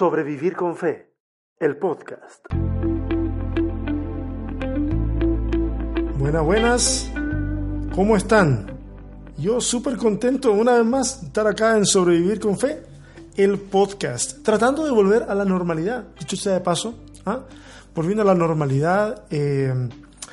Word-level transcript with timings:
Sobrevivir 0.00 0.56
con 0.56 0.78
Fe, 0.78 1.12
el 1.58 1.76
podcast. 1.76 2.46
Buenas, 6.16 6.42
buenas. 6.42 7.12
¿Cómo 7.94 8.16
están? 8.16 8.78
Yo 9.36 9.60
súper 9.60 9.98
contento 9.98 10.52
una 10.52 10.78
vez 10.78 10.86
más 10.86 11.22
estar 11.24 11.46
acá 11.46 11.76
en 11.76 11.84
Sobrevivir 11.84 12.40
con 12.40 12.58
Fe, 12.58 12.82
el 13.36 13.58
podcast, 13.58 14.42
tratando 14.42 14.86
de 14.86 14.90
volver 14.90 15.24
a 15.24 15.34
la 15.34 15.44
normalidad. 15.44 16.06
Dicho 16.18 16.34
sea 16.34 16.54
de 16.54 16.60
paso, 16.60 16.94
¿ah? 17.26 17.40
volviendo 17.94 18.22
a 18.22 18.24
la 18.26 18.34
normalidad 18.34 19.24
eh, 19.28 19.90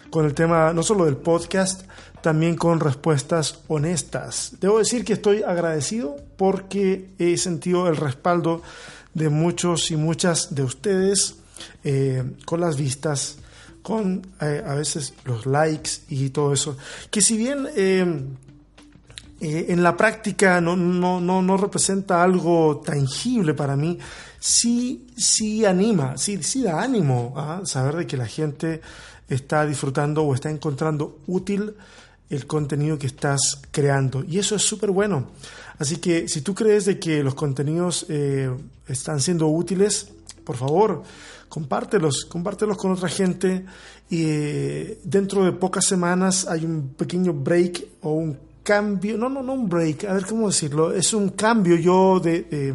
con 0.10 0.24
el 0.24 0.34
tema 0.34 0.72
no 0.72 0.82
solo 0.82 1.04
del 1.04 1.18
podcast, 1.18 1.84
también 2.22 2.56
con 2.56 2.80
respuestas 2.80 3.66
honestas. 3.68 4.56
Debo 4.62 4.78
decir 4.78 5.04
que 5.04 5.12
estoy 5.12 5.44
agradecido 5.44 6.16
porque 6.38 7.14
he 7.20 7.36
sentido 7.36 7.90
el 7.90 7.98
respaldo 7.98 8.62
de 9.18 9.30
muchos 9.30 9.90
y 9.90 9.96
muchas 9.96 10.54
de 10.54 10.62
ustedes 10.62 11.38
eh, 11.84 12.24
con 12.46 12.62
las 12.62 12.78
vistas, 12.78 13.40
con 13.82 14.22
eh, 14.40 14.64
a 14.66 14.76
veces 14.76 15.14
los 15.26 15.48
likes 15.48 15.90
y 16.10 16.30
todo 16.30 16.54
eso. 16.54 16.78
Que 17.10 17.22
si 17.22 17.36
bien 17.36 17.68
eh, 17.76 18.06
en 19.40 19.84
la 19.84 19.98
práctica 19.98 20.62
no, 20.62 20.76
no, 20.76 21.20
no, 21.20 21.42
no, 21.42 21.58
representa 21.58 22.22
algo 22.22 22.82
tangible 22.86 23.56
para 23.56 23.76
mí, 23.76 23.98
sí, 24.40 25.08
sí 25.18 25.66
anima, 25.66 26.16
sí, 26.18 26.44
sí 26.44 26.62
da 26.62 26.84
ánimo 26.84 27.34
a 27.36 27.66
saber 27.66 27.96
de 27.96 28.08
que 28.08 28.18
la 28.18 28.28
gente 28.28 28.82
está 29.28 29.66
disfrutando 29.66 30.24
o 30.24 30.36
está 30.36 30.52
encontrando 30.52 31.22
útil 31.26 31.74
el 32.30 32.46
contenido 32.48 32.98
que 32.98 33.08
estás 33.08 33.62
creando. 33.72 34.24
Y 34.24 34.40
eso 34.40 34.56
es 34.56 34.62
súper 34.62 34.92
bueno. 34.92 35.28
Así 35.80 35.98
que 35.98 36.28
si 36.28 36.42
tú 36.42 36.54
crees 36.54 36.86
de 36.86 37.00
que 37.00 37.24
los 37.24 37.36
contenidos 37.36 38.06
eh, 38.10 38.50
están 38.88 39.20
siendo 39.20 39.48
útiles, 39.48 40.12
por 40.44 40.58
favor, 40.58 41.04
compártelos, 41.50 42.26
compártelos 42.26 42.78
con 42.78 42.92
otra 42.92 43.10
gente. 43.10 43.66
Y 44.10 44.24
eh, 44.26 45.00
dentro 45.04 45.44
de 45.44 45.52
pocas 45.52 45.86
semanas 45.86 46.48
hay 46.48 46.66
un 46.66 46.90
pequeño 46.90 47.34
break 47.34 47.86
o 48.02 48.12
un 48.12 48.38
cambio, 48.68 49.18
no, 49.18 49.30
no, 49.30 49.42
no 49.42 49.54
un 49.54 49.70
break, 49.70 50.04
a 50.04 50.14
ver 50.14 50.26
cómo 50.26 50.48
decirlo, 50.48 50.94
es 50.94 51.14
un 51.14 51.30
cambio 51.30 51.78
yo 51.78 52.20
de, 52.20 52.48
eh, 52.52 52.74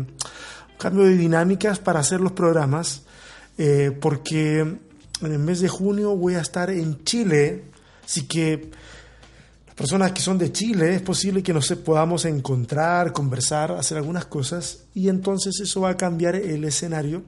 cambio 0.78 1.04
de 1.04 1.18
dinámicas 1.18 1.80
para 1.80 2.00
hacer 2.00 2.18
los 2.18 2.32
programas, 2.32 3.02
eh, 3.58 3.94
porque 4.00 4.60
en 4.60 4.80
el 5.20 5.38
mes 5.38 5.60
de 5.60 5.68
junio 5.68 6.16
voy 6.16 6.34
a 6.36 6.40
estar 6.40 6.70
en 6.70 7.04
Chile, 7.04 7.64
así 8.02 8.22
que 8.22 8.70
personas 9.74 10.12
que 10.12 10.20
son 10.20 10.38
de 10.38 10.52
Chile, 10.52 10.94
es 10.94 11.02
posible 11.02 11.42
que 11.42 11.52
nos 11.52 11.68
podamos 11.72 12.24
encontrar, 12.24 13.12
conversar, 13.12 13.72
hacer 13.72 13.96
algunas 13.96 14.26
cosas 14.26 14.84
y 14.94 15.08
entonces 15.08 15.60
eso 15.60 15.80
va 15.80 15.90
a 15.90 15.96
cambiar 15.96 16.36
el 16.36 16.64
escenario 16.64 17.22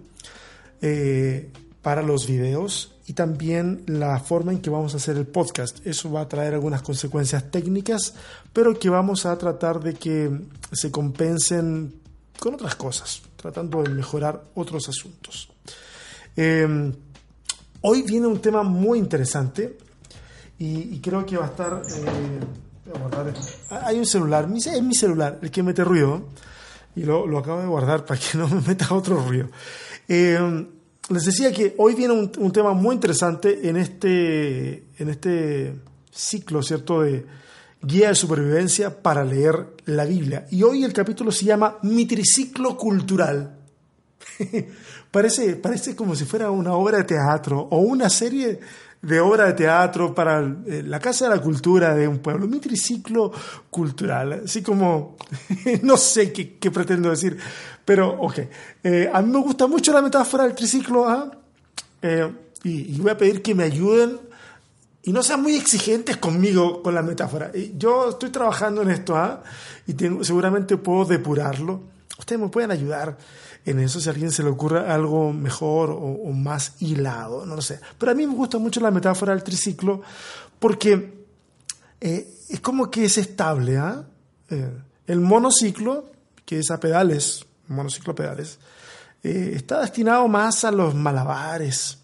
eh, 0.82 1.50
para 1.82 2.02
los 2.02 2.26
videos 2.26 2.94
y 3.06 3.12
también 3.12 3.82
la 3.86 4.18
forma 4.20 4.52
en 4.52 4.60
que 4.60 4.70
vamos 4.70 4.94
a 4.94 4.96
hacer 4.96 5.16
el 5.16 5.26
podcast. 5.26 5.86
Eso 5.86 6.10
va 6.10 6.22
a 6.22 6.28
traer 6.28 6.54
algunas 6.54 6.82
consecuencias 6.82 7.50
técnicas, 7.50 8.14
pero 8.52 8.78
que 8.78 8.88
vamos 8.88 9.26
a 9.26 9.36
tratar 9.36 9.80
de 9.80 9.94
que 9.94 10.30
se 10.72 10.90
compensen 10.90 11.94
con 12.38 12.54
otras 12.54 12.74
cosas, 12.76 13.22
tratando 13.36 13.82
de 13.82 13.90
mejorar 13.90 14.42
otros 14.54 14.88
asuntos. 14.88 15.50
Eh, 16.36 16.92
hoy 17.82 18.02
viene 18.02 18.26
un 18.26 18.40
tema 18.40 18.62
muy 18.62 18.98
interesante 18.98 19.76
y, 20.58 20.94
y 20.94 21.00
creo 21.00 21.24
que 21.24 21.36
va 21.36 21.44
a 21.44 21.48
estar... 21.48 21.82
Eh, 21.88 22.40
voy 22.86 22.94
a 22.94 22.98
guardar 22.98 23.34
Hay 23.70 23.98
un 23.98 24.06
celular, 24.06 24.48
es 24.54 24.82
mi 24.82 24.94
celular 24.94 25.38
el 25.42 25.50
que 25.50 25.62
mete 25.62 25.84
ruido 25.84 26.28
y 26.96 27.02
lo, 27.02 27.26
lo 27.26 27.38
acabo 27.38 27.60
de 27.60 27.66
guardar 27.66 28.04
para 28.04 28.20
que 28.20 28.38
no 28.38 28.48
me 28.48 28.60
meta 28.60 28.94
otro 28.94 29.20
ruido. 29.20 29.48
Eh, 30.08 30.66
les 31.08 31.24
decía 31.24 31.52
que 31.52 31.74
hoy 31.78 31.94
viene 31.94 32.14
un, 32.14 32.30
un, 32.38 32.52
tema 32.52 32.72
muy 32.72 32.94
interesante 32.94 33.68
en 33.68 33.76
este, 33.76 34.84
en 34.98 35.08
este 35.08 35.74
ciclo, 36.10 36.62
¿cierto?, 36.62 37.02
de 37.02 37.26
guía 37.82 38.08
de 38.08 38.14
supervivencia 38.14 39.02
para 39.02 39.24
leer 39.24 39.74
la 39.84 40.04
Biblia. 40.04 40.46
Y 40.50 40.62
hoy 40.62 40.84
el 40.84 40.92
capítulo 40.92 41.30
se 41.30 41.44
llama 41.44 41.78
Mi 41.82 42.06
triciclo 42.06 42.76
cultural. 42.76 43.58
parece, 45.10 45.56
parece 45.56 45.94
como 45.94 46.16
si 46.16 46.24
fuera 46.24 46.50
una 46.50 46.72
obra 46.74 46.98
de 46.98 47.04
teatro 47.04 47.60
o 47.70 47.78
una 47.78 48.08
serie 48.08 48.58
de 49.04 49.20
obra 49.20 49.46
de 49.46 49.52
teatro 49.52 50.14
para 50.14 50.40
eh, 50.40 50.82
la 50.84 50.98
Casa 50.98 51.28
de 51.28 51.36
la 51.36 51.42
Cultura 51.42 51.94
de 51.94 52.08
un 52.08 52.18
pueblo, 52.18 52.46
mi 52.46 52.58
triciclo 52.58 53.32
cultural, 53.70 54.42
así 54.44 54.62
como, 54.62 55.16
no 55.82 55.96
sé 55.96 56.32
qué, 56.32 56.56
qué, 56.56 56.70
pretendo 56.70 57.10
decir, 57.10 57.36
pero 57.84 58.10
ok, 58.20 58.38
eh, 58.82 59.10
a 59.12 59.20
mí 59.22 59.30
me 59.30 59.40
gusta 59.40 59.66
mucho 59.66 59.92
la 59.92 60.02
metáfora 60.02 60.44
del 60.44 60.54
triciclo, 60.54 61.08
¿ah? 61.08 61.30
eh, 62.02 62.32
y, 62.62 62.96
y, 62.96 62.98
voy 62.98 63.10
a 63.10 63.18
pedir 63.18 63.42
que 63.42 63.54
me 63.54 63.64
ayuden 63.64 64.18
y 65.02 65.12
no 65.12 65.22
sean 65.22 65.42
muy 65.42 65.54
exigentes 65.54 66.16
conmigo 66.16 66.82
con 66.82 66.94
la 66.94 67.02
metáfora. 67.02 67.52
Yo 67.76 68.08
estoy 68.08 68.30
trabajando 68.30 68.80
en 68.80 68.90
esto 68.90 69.14
¿ah? 69.16 69.42
y 69.86 69.92
tengo, 69.92 70.24
seguramente 70.24 70.78
puedo 70.78 71.04
depurarlo. 71.04 71.93
Ustedes 72.18 72.40
me 72.40 72.48
pueden 72.48 72.70
ayudar 72.70 73.16
en 73.64 73.80
eso 73.80 74.00
si 74.00 74.08
a 74.08 74.12
alguien 74.12 74.30
se 74.30 74.42
le 74.42 74.50
ocurre 74.50 74.88
algo 74.90 75.32
mejor 75.32 75.90
o, 75.90 76.30
más 76.32 76.74
hilado, 76.80 77.44
no 77.44 77.56
lo 77.56 77.62
sé. 77.62 77.80
Pero 77.98 78.12
a 78.12 78.14
mí 78.14 78.26
me 78.26 78.34
gusta 78.34 78.58
mucho 78.58 78.80
la 78.80 78.90
metáfora 78.90 79.32
del 79.32 79.42
triciclo 79.42 80.02
porque 80.58 81.26
eh, 82.00 82.28
es 82.48 82.60
como 82.60 82.90
que 82.90 83.06
es 83.06 83.18
estable. 83.18 83.74
¿eh? 83.76 83.94
Eh, 84.50 84.70
el 85.06 85.20
monociclo, 85.20 86.12
que 86.44 86.60
es 86.60 86.70
a 86.70 86.78
pedales, 86.78 87.44
monociclo 87.68 88.14
pedales, 88.14 88.58
eh, 89.22 89.52
está 89.54 89.80
destinado 89.80 90.28
más 90.28 90.64
a 90.64 90.70
los 90.70 90.94
malabares, 90.94 91.98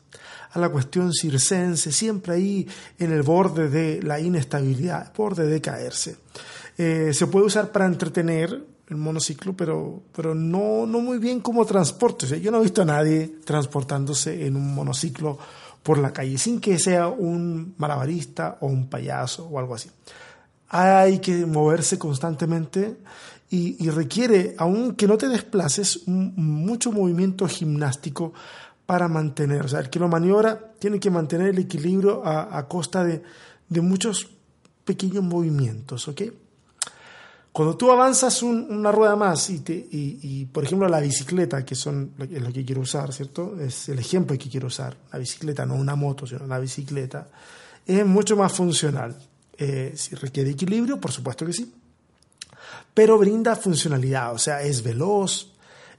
a 0.53 0.59
la 0.59 0.71
cuestión 0.71 1.13
circense, 1.13 1.93
siempre 1.93 2.35
ahí 2.35 2.69
en 2.99 3.13
el 3.13 3.23
borde 3.23 3.69
de 3.69 4.03
la 4.03 4.19
inestabilidad, 4.19 5.13
borde 5.15 5.47
de 5.47 5.61
caerse. 5.61 6.17
se 6.77 7.27
puede 7.27 7.47
usar 7.47 7.71
para 7.71 7.87
entretener, 7.87 8.65
el 8.91 8.97
monociclo, 8.97 9.55
pero, 9.55 10.03
pero 10.13 10.35
no, 10.35 10.85
no 10.85 11.01
muy 11.01 11.19
bien 11.19 11.41
como 11.41 11.65
transporte. 11.65 12.41
Yo 12.41 12.51
no 12.51 12.59
he 12.59 12.63
visto 12.63 12.83
a 12.83 12.85
nadie 12.85 13.37
transportándose 13.45 14.47
en 14.47 14.57
un 14.57 14.75
monociclo 14.75 15.39
por 15.83 15.99
la 15.99 16.13
calle 16.13 16.37
sin 16.37 16.61
que 16.61 16.79
sea 16.79 17.09
un 17.09 17.75
malabarista 17.79 18.59
o 18.61 18.67
un 18.67 18.89
payaso 18.89 19.47
o 19.47 19.59
algo 19.59 19.77
así. 19.77 19.89
Hay 20.69 21.21
que 21.21 21.47
moverse 21.47 21.99
constantemente 21.99 22.99
y, 23.49 23.85
y 23.85 23.91
requiere, 23.91 24.55
aunque 24.59 25.07
no 25.07 25.17
te 25.17 25.29
desplaces, 25.29 26.07
mucho 26.07 26.93
movimiento 26.93 27.47
gimnástico 27.47 28.33
para 28.87 29.07
mantener. 29.07 29.65
O 29.65 29.69
sea, 29.69 29.81
el 29.81 29.91
que 29.91 30.01
lo 30.01 30.09
maniobra 30.09 30.75
tiene 30.81 30.99
que 30.99 31.11
mantener 31.11 31.49
el 31.49 31.59
equilibrio 31.59 32.25
a, 32.25 32.59
a 32.59 32.67
costa 32.67 33.05
de, 33.05 33.23
de 33.69 33.81
muchos 33.81 34.29
pequeños 34.85 35.23
movimientos, 35.23 36.09
¿ok? 36.09 36.23
Cuando 37.53 37.77
tú 37.77 37.91
avanzas 37.91 38.43
un, 38.43 38.67
una 38.71 38.93
rueda 38.93 39.17
más 39.17 39.51
y, 39.51 39.59
te, 39.61 39.73
y, 39.75 40.45
por 40.47 40.65
ejemplo, 40.65 40.89
la 40.89 41.01
bicicleta, 41.01 41.65
que 41.65 41.75
son, 41.75 42.13
es 42.19 42.41
lo 42.41 42.53
que 42.53 42.65
quiero 42.65 42.83
usar, 42.83 43.13
¿cierto? 43.13 43.59
Es 43.61 43.89
el 43.89 43.99
ejemplo 43.99 44.39
que 44.39 44.49
quiero 44.49 44.69
usar. 44.69 44.97
La 45.13 45.19
bicicleta, 45.19 45.67
no 45.67 45.75
una 45.75 45.97
moto, 45.97 46.27
sino 46.27 46.47
la 46.47 46.61
bicicleta, 46.61 47.27
es 47.85 48.07
mucho 48.07 48.37
más 48.37 48.53
funcional. 48.53 49.17
Eh, 49.59 49.93
si 49.97 50.15
requiere 50.15 50.51
equilibrio, 50.51 51.01
por 51.01 51.11
supuesto 51.11 51.45
que 51.45 51.53
sí. 51.53 51.73
Pero 52.95 53.19
brinda 53.19 53.57
funcionalidad, 53.57 54.33
o 54.33 54.39
sea, 54.39 54.63
es 54.63 54.83
veloz. 54.83 55.53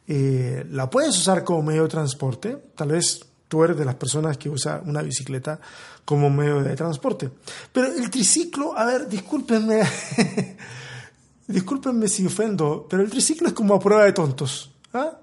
Eh, 0.08 0.66
la 0.72 0.90
puedes 0.90 1.18
usar 1.18 1.44
como 1.44 1.64
medio 1.64 1.84
de 1.84 1.90
transporte. 1.90 2.58
Tal 2.76 2.90
vez 2.90 3.26
tú 3.50 3.64
eres 3.66 3.78
de 3.78 3.84
las 3.84 3.96
personas 3.96 4.38
que 4.38 4.50
usa 4.50 4.82
una 4.86 5.02
bicicleta 5.02 5.60
como 6.06 6.30
medio 6.30 6.64
de 6.64 6.76
transporte. 6.78 7.30
Pero 7.74 7.88
el 7.88 8.10
triciclo, 8.10 8.78
a 8.78 8.86
ver, 8.86 9.10
discúlpenme. 9.10 9.82
discúlpenme 11.52 12.08
si 12.08 12.26
ofendo, 12.26 12.88
pero 12.90 13.04
el 13.04 13.10
triciclo 13.10 13.48
es 13.48 13.54
como 13.54 13.74
a 13.74 13.80
prueba 13.80 14.06
de 14.06 14.14
tontos. 14.14 14.72
¿ah? 14.94 15.20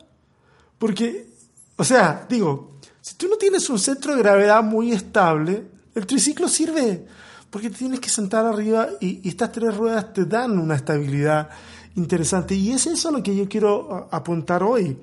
Porque, 0.79 1.29
o 1.77 1.85
sea, 1.85 2.27
digo, 2.29 2.79
si 3.01 3.15
tú 3.15 3.29
no 3.29 3.37
tienes 3.37 3.69
un 3.71 3.79
centro 3.79 4.15
de 4.15 4.23
gravedad 4.23 4.63
muy 4.63 4.93
estable, 4.93 5.67
el 5.95 6.07
triciclo 6.07 6.49
sirve 6.49 7.07
porque 7.51 7.71
te 7.71 7.77
tienes 7.77 8.01
que 8.01 8.11
sentar 8.11 8.45
arriba 8.45 8.89
y, 9.01 9.27
estas 9.27 9.53
tres 9.53 9.75
ruedas 9.77 10.13
te 10.13 10.27
dan 10.27 10.59
una 10.59 10.77
estabilidad 10.77 11.49
interesante. 11.97 12.55
Y 12.55 12.73
es 12.73 12.87
eso 12.87 13.11
lo 13.11 13.23
que 13.23 13.35
yo 13.35 13.49
quiero 13.49 14.09
apuntar 14.11 14.63
hoy. 14.63 14.97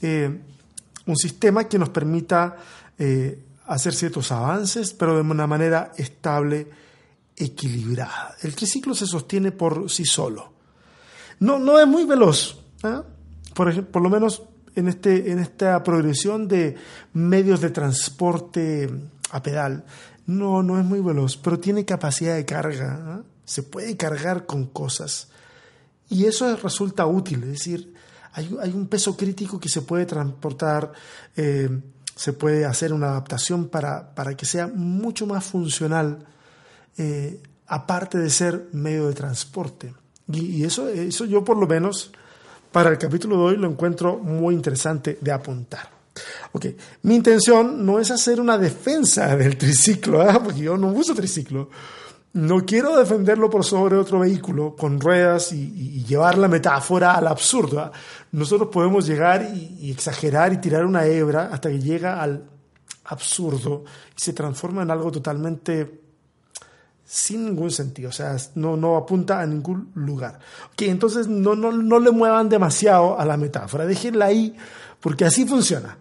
Eh, 0.00 0.40
un 1.06 1.16
sistema 1.16 1.64
que 1.64 1.78
nos 1.78 1.88
permita 1.88 2.56
eh, 2.98 3.42
hacer 3.66 3.94
ciertos 3.94 4.30
avances, 4.30 4.92
pero 4.92 5.16
de 5.16 5.22
una 5.22 5.46
manera 5.46 5.92
estable, 5.96 6.68
equilibrada. 7.36 8.36
El 8.42 8.54
triciclo 8.54 8.94
se 8.94 9.06
sostiene 9.06 9.52
por 9.52 9.90
sí 9.90 10.04
solo 10.04 10.57
no, 11.40 11.58
no 11.58 11.78
es 11.78 11.86
muy 11.86 12.04
veloz. 12.04 12.58
¿eh? 12.84 13.00
Por, 13.54 13.68
ejemplo, 13.68 13.92
por 13.92 14.02
lo 14.02 14.10
menos 14.10 14.42
en, 14.74 14.88
este, 14.88 15.32
en 15.32 15.38
esta 15.38 15.82
progresión 15.82 16.48
de 16.48 16.76
medios 17.12 17.60
de 17.60 17.70
transporte 17.70 18.90
a 19.30 19.42
pedal. 19.42 19.84
No, 20.26 20.62
no 20.62 20.78
es 20.78 20.84
muy 20.84 21.00
veloz, 21.00 21.36
pero 21.36 21.58
tiene 21.58 21.84
capacidad 21.84 22.36
de 22.36 22.44
carga. 22.44 23.20
¿eh? 23.20 23.28
Se 23.44 23.62
puede 23.62 23.96
cargar 23.96 24.46
con 24.46 24.66
cosas. 24.66 25.28
Y 26.08 26.24
eso 26.26 26.54
resulta 26.56 27.06
útil. 27.06 27.42
Es 27.44 27.50
decir, 27.50 27.94
hay, 28.32 28.72
un 28.72 28.86
peso 28.86 29.16
crítico 29.16 29.58
que 29.58 29.68
se 29.68 29.82
puede 29.82 30.06
transportar, 30.06 30.92
eh, 31.36 31.68
se 32.14 32.32
puede 32.32 32.64
hacer 32.64 32.92
una 32.92 33.08
adaptación 33.08 33.68
para, 33.68 34.14
para 34.14 34.36
que 34.36 34.46
sea 34.46 34.66
mucho 34.66 35.26
más 35.26 35.44
funcional, 35.44 36.26
eh, 36.96 37.42
aparte 37.66 38.18
de 38.18 38.30
ser 38.30 38.68
medio 38.72 39.08
de 39.08 39.14
transporte. 39.14 39.94
Y, 40.32 40.64
eso, 40.64 40.88
eso 40.88 41.24
yo 41.24 41.42
por 41.42 41.56
lo 41.56 41.66
menos 41.66 42.12
para 42.70 42.90
el 42.90 42.98
capítulo 42.98 43.36
de 43.36 43.42
hoy 43.42 43.56
lo 43.56 43.68
encuentro 43.68 44.18
muy 44.18 44.54
interesante 44.54 45.18
de 45.20 45.32
apuntar. 45.32 45.98
Okay. 46.52 46.76
Mi 47.02 47.14
intención 47.14 47.84
no 47.84 47.98
es 47.98 48.10
hacer 48.10 48.40
una 48.40 48.58
defensa 48.58 49.36
del 49.36 49.56
triciclo, 49.56 50.28
¿eh? 50.28 50.34
porque 50.42 50.60
yo 50.60 50.76
no 50.76 50.88
uso 50.88 51.14
triciclo. 51.14 51.70
No 52.34 52.64
quiero 52.66 52.96
defenderlo 52.96 53.48
por 53.48 53.64
sobre 53.64 53.96
otro 53.96 54.20
vehículo 54.20 54.76
con 54.76 55.00
ruedas 55.00 55.52
y, 55.52 56.04
llevar 56.04 56.38
la 56.38 56.48
metáfora 56.48 57.14
al 57.14 57.26
absurdo. 57.26 57.80
¿ah? 57.80 57.92
Nosotros 58.32 58.68
podemos 58.70 59.06
llegar 59.06 59.50
y, 59.54 59.90
exagerar 59.90 60.52
y 60.52 60.58
tirar 60.58 60.84
una 60.84 61.06
hebra 61.06 61.48
hasta 61.52 61.70
que 61.70 61.80
llega 61.80 62.22
al 62.22 62.44
absurdo 63.04 63.84
y 64.16 64.20
se 64.20 64.34
transforma 64.34 64.82
en 64.82 64.90
algo 64.90 65.10
totalmente 65.10 66.07
sin 67.10 67.46
ningún 67.46 67.70
sentido, 67.70 68.10
o 68.10 68.12
sea, 68.12 68.36
no, 68.54 68.76
no 68.76 68.96
apunta 68.96 69.40
a 69.40 69.46
ningún 69.46 69.90
lugar. 69.94 70.38
Okay, 70.72 70.90
entonces 70.90 71.26
no, 71.26 71.54
no, 71.54 71.72
no 71.72 71.98
le 71.98 72.10
muevan 72.10 72.50
demasiado 72.50 73.18
a 73.18 73.24
la 73.24 73.38
metáfora, 73.38 73.86
déjenla 73.86 74.26
ahí 74.26 74.54
porque 75.00 75.24
así 75.24 75.46
funciona. 75.46 75.96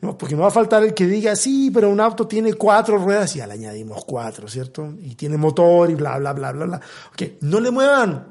No, 0.00 0.16
porque 0.18 0.34
no 0.34 0.42
va 0.42 0.48
a 0.48 0.50
faltar 0.50 0.82
el 0.82 0.94
que 0.94 1.06
diga, 1.06 1.36
sí, 1.36 1.70
pero 1.72 1.88
un 1.88 2.00
auto 2.00 2.26
tiene 2.26 2.54
cuatro 2.54 2.98
ruedas 2.98 3.34
y 3.36 3.38
ya 3.38 3.46
le 3.46 3.54
añadimos 3.54 4.04
cuatro, 4.04 4.48
¿cierto? 4.48 4.94
Y 5.00 5.14
tiene 5.14 5.36
motor 5.36 5.90
y 5.90 5.94
bla, 5.94 6.18
bla, 6.18 6.32
bla, 6.32 6.52
bla, 6.52 6.66
bla. 6.66 6.80
Ok, 7.12 7.22
no 7.42 7.60
le 7.60 7.70
muevan. 7.70 8.26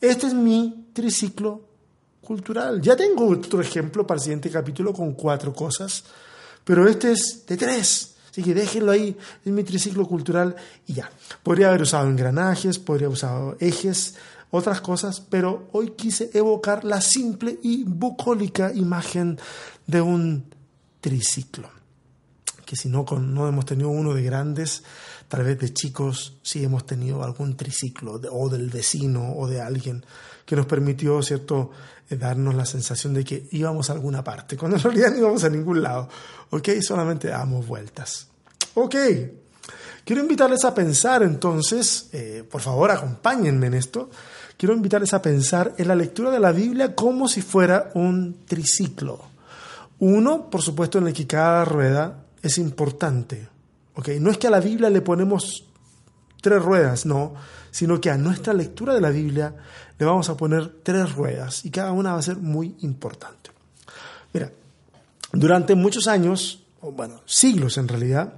Este 0.00 0.26
es 0.26 0.34
mi 0.34 0.90
triciclo 0.92 1.62
cultural. 2.20 2.80
Ya 2.80 2.96
tengo 2.96 3.26
otro 3.26 3.60
ejemplo 3.60 4.06
para 4.06 4.18
el 4.18 4.22
siguiente 4.22 4.50
capítulo 4.50 4.92
con 4.92 5.14
cuatro 5.14 5.52
cosas, 5.52 6.04
pero 6.62 6.86
este 6.88 7.12
es 7.12 7.44
de 7.46 7.56
tres. 7.56 8.13
Así 8.34 8.42
que 8.42 8.52
déjenlo 8.52 8.90
ahí, 8.90 9.16
es 9.44 9.52
mi 9.52 9.62
triciclo 9.62 10.08
cultural 10.08 10.56
y 10.88 10.94
ya. 10.94 11.08
Podría 11.44 11.68
haber 11.68 11.82
usado 11.82 12.08
engranajes, 12.08 12.80
podría 12.80 13.06
haber 13.06 13.14
usado 13.14 13.56
ejes, 13.60 14.16
otras 14.50 14.80
cosas, 14.80 15.20
pero 15.20 15.68
hoy 15.70 15.90
quise 15.90 16.30
evocar 16.34 16.82
la 16.82 17.00
simple 17.00 17.60
y 17.62 17.84
bucólica 17.84 18.72
imagen 18.74 19.38
de 19.86 20.00
un 20.00 20.46
triciclo. 21.00 21.70
Que 22.66 22.74
si 22.74 22.88
no, 22.88 23.04
no 23.04 23.46
hemos 23.46 23.66
tenido 23.66 23.90
uno 23.90 24.12
de 24.14 24.24
grandes, 24.24 24.82
tal 25.28 25.44
vez 25.44 25.58
de 25.58 25.72
chicos 25.72 26.38
sí 26.42 26.64
hemos 26.64 26.86
tenido 26.86 27.22
algún 27.22 27.56
triciclo, 27.56 28.20
o 28.30 28.48
del 28.48 28.70
vecino 28.70 29.34
o 29.36 29.46
de 29.46 29.60
alguien 29.60 30.04
que 30.44 30.56
nos 30.56 30.66
permitió, 30.66 31.22
¿cierto?, 31.22 31.70
eh, 32.08 32.16
darnos 32.16 32.54
la 32.54 32.66
sensación 32.66 33.14
de 33.14 33.24
que 33.24 33.48
íbamos 33.52 33.88
a 33.88 33.94
alguna 33.94 34.22
parte, 34.22 34.56
cuando 34.56 34.76
en 34.76 34.82
realidad 34.82 35.10
no 35.10 35.18
íbamos 35.18 35.44
a 35.44 35.48
ningún 35.48 35.82
lado, 35.82 36.08
¿ok? 36.50 36.68
Solamente 36.80 37.28
damos 37.28 37.66
vueltas. 37.66 38.28
Ok, 38.74 38.96
quiero 40.04 40.22
invitarles 40.22 40.64
a 40.64 40.74
pensar 40.74 41.22
entonces, 41.22 42.08
eh, 42.12 42.44
por 42.50 42.60
favor 42.60 42.90
acompáñenme 42.90 43.68
en 43.68 43.74
esto, 43.74 44.10
quiero 44.58 44.74
invitarles 44.74 45.14
a 45.14 45.22
pensar 45.22 45.74
en 45.78 45.88
la 45.88 45.94
lectura 45.94 46.30
de 46.30 46.40
la 46.40 46.52
Biblia 46.52 46.94
como 46.94 47.28
si 47.28 47.40
fuera 47.40 47.90
un 47.94 48.44
triciclo. 48.44 49.20
Uno, 50.00 50.50
por 50.50 50.60
supuesto, 50.60 50.98
en 50.98 51.06
el 51.06 51.14
que 51.14 51.26
cada 51.26 51.64
rueda 51.64 52.24
es 52.42 52.58
importante. 52.58 53.48
¿Okay? 53.94 54.20
No 54.20 54.30
es 54.30 54.38
que 54.38 54.46
a 54.46 54.50
la 54.50 54.60
Biblia 54.60 54.90
le 54.90 55.00
ponemos 55.00 55.64
tres 56.40 56.62
ruedas, 56.62 57.06
no, 57.06 57.34
sino 57.70 58.00
que 58.00 58.10
a 58.10 58.18
nuestra 58.18 58.52
lectura 58.52 58.94
de 58.94 59.00
la 59.00 59.10
Biblia 59.10 59.54
le 59.98 60.06
vamos 60.06 60.28
a 60.28 60.36
poner 60.36 60.80
tres 60.82 61.12
ruedas 61.14 61.64
y 61.64 61.70
cada 61.70 61.92
una 61.92 62.12
va 62.12 62.18
a 62.18 62.22
ser 62.22 62.36
muy 62.36 62.76
importante. 62.80 63.50
Mira, 64.32 64.52
durante 65.32 65.74
muchos 65.74 66.06
años, 66.06 66.62
bueno, 66.82 67.22
siglos 67.24 67.78
en 67.78 67.88
realidad, 67.88 68.34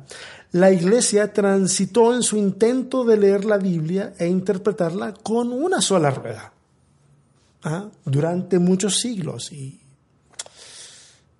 la 0.52 0.70
iglesia 0.70 1.32
transitó 1.32 2.14
en 2.14 2.22
su 2.22 2.36
intento 2.36 3.04
de 3.04 3.16
leer 3.16 3.44
la 3.44 3.58
Biblia 3.58 4.14
e 4.18 4.26
interpretarla 4.26 5.12
con 5.12 5.52
una 5.52 5.80
sola 5.80 6.10
rueda. 6.10 6.52
¿ah? 7.64 7.88
Durante 8.04 8.58
muchos 8.58 8.98
siglos, 9.00 9.52
y 9.52 9.80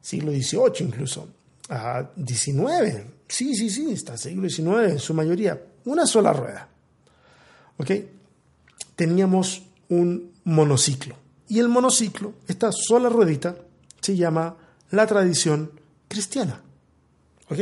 siglo 0.02 0.32
XVIII 0.32 0.86
incluso, 0.86 1.28
a 1.68 2.10
XIX, 2.16 3.15
sí, 3.28 3.54
sí, 3.54 3.70
sí, 3.70 3.92
hasta 3.92 4.16
siglo 4.16 4.48
XIX 4.48 4.92
en 4.92 4.98
su 4.98 5.14
mayoría, 5.14 5.60
una 5.84 6.06
sola 6.06 6.32
rueda. 6.32 6.68
¿Ok? 7.78 7.90
Teníamos 8.94 9.62
un 9.88 10.32
monociclo. 10.44 11.16
Y 11.48 11.58
el 11.58 11.68
monociclo, 11.68 12.34
esta 12.48 12.70
sola 12.72 13.08
ruedita, 13.08 13.56
se 14.00 14.16
llama 14.16 14.56
la 14.90 15.06
tradición 15.06 15.70
cristiana. 16.08 16.60
¿Ok? 17.48 17.58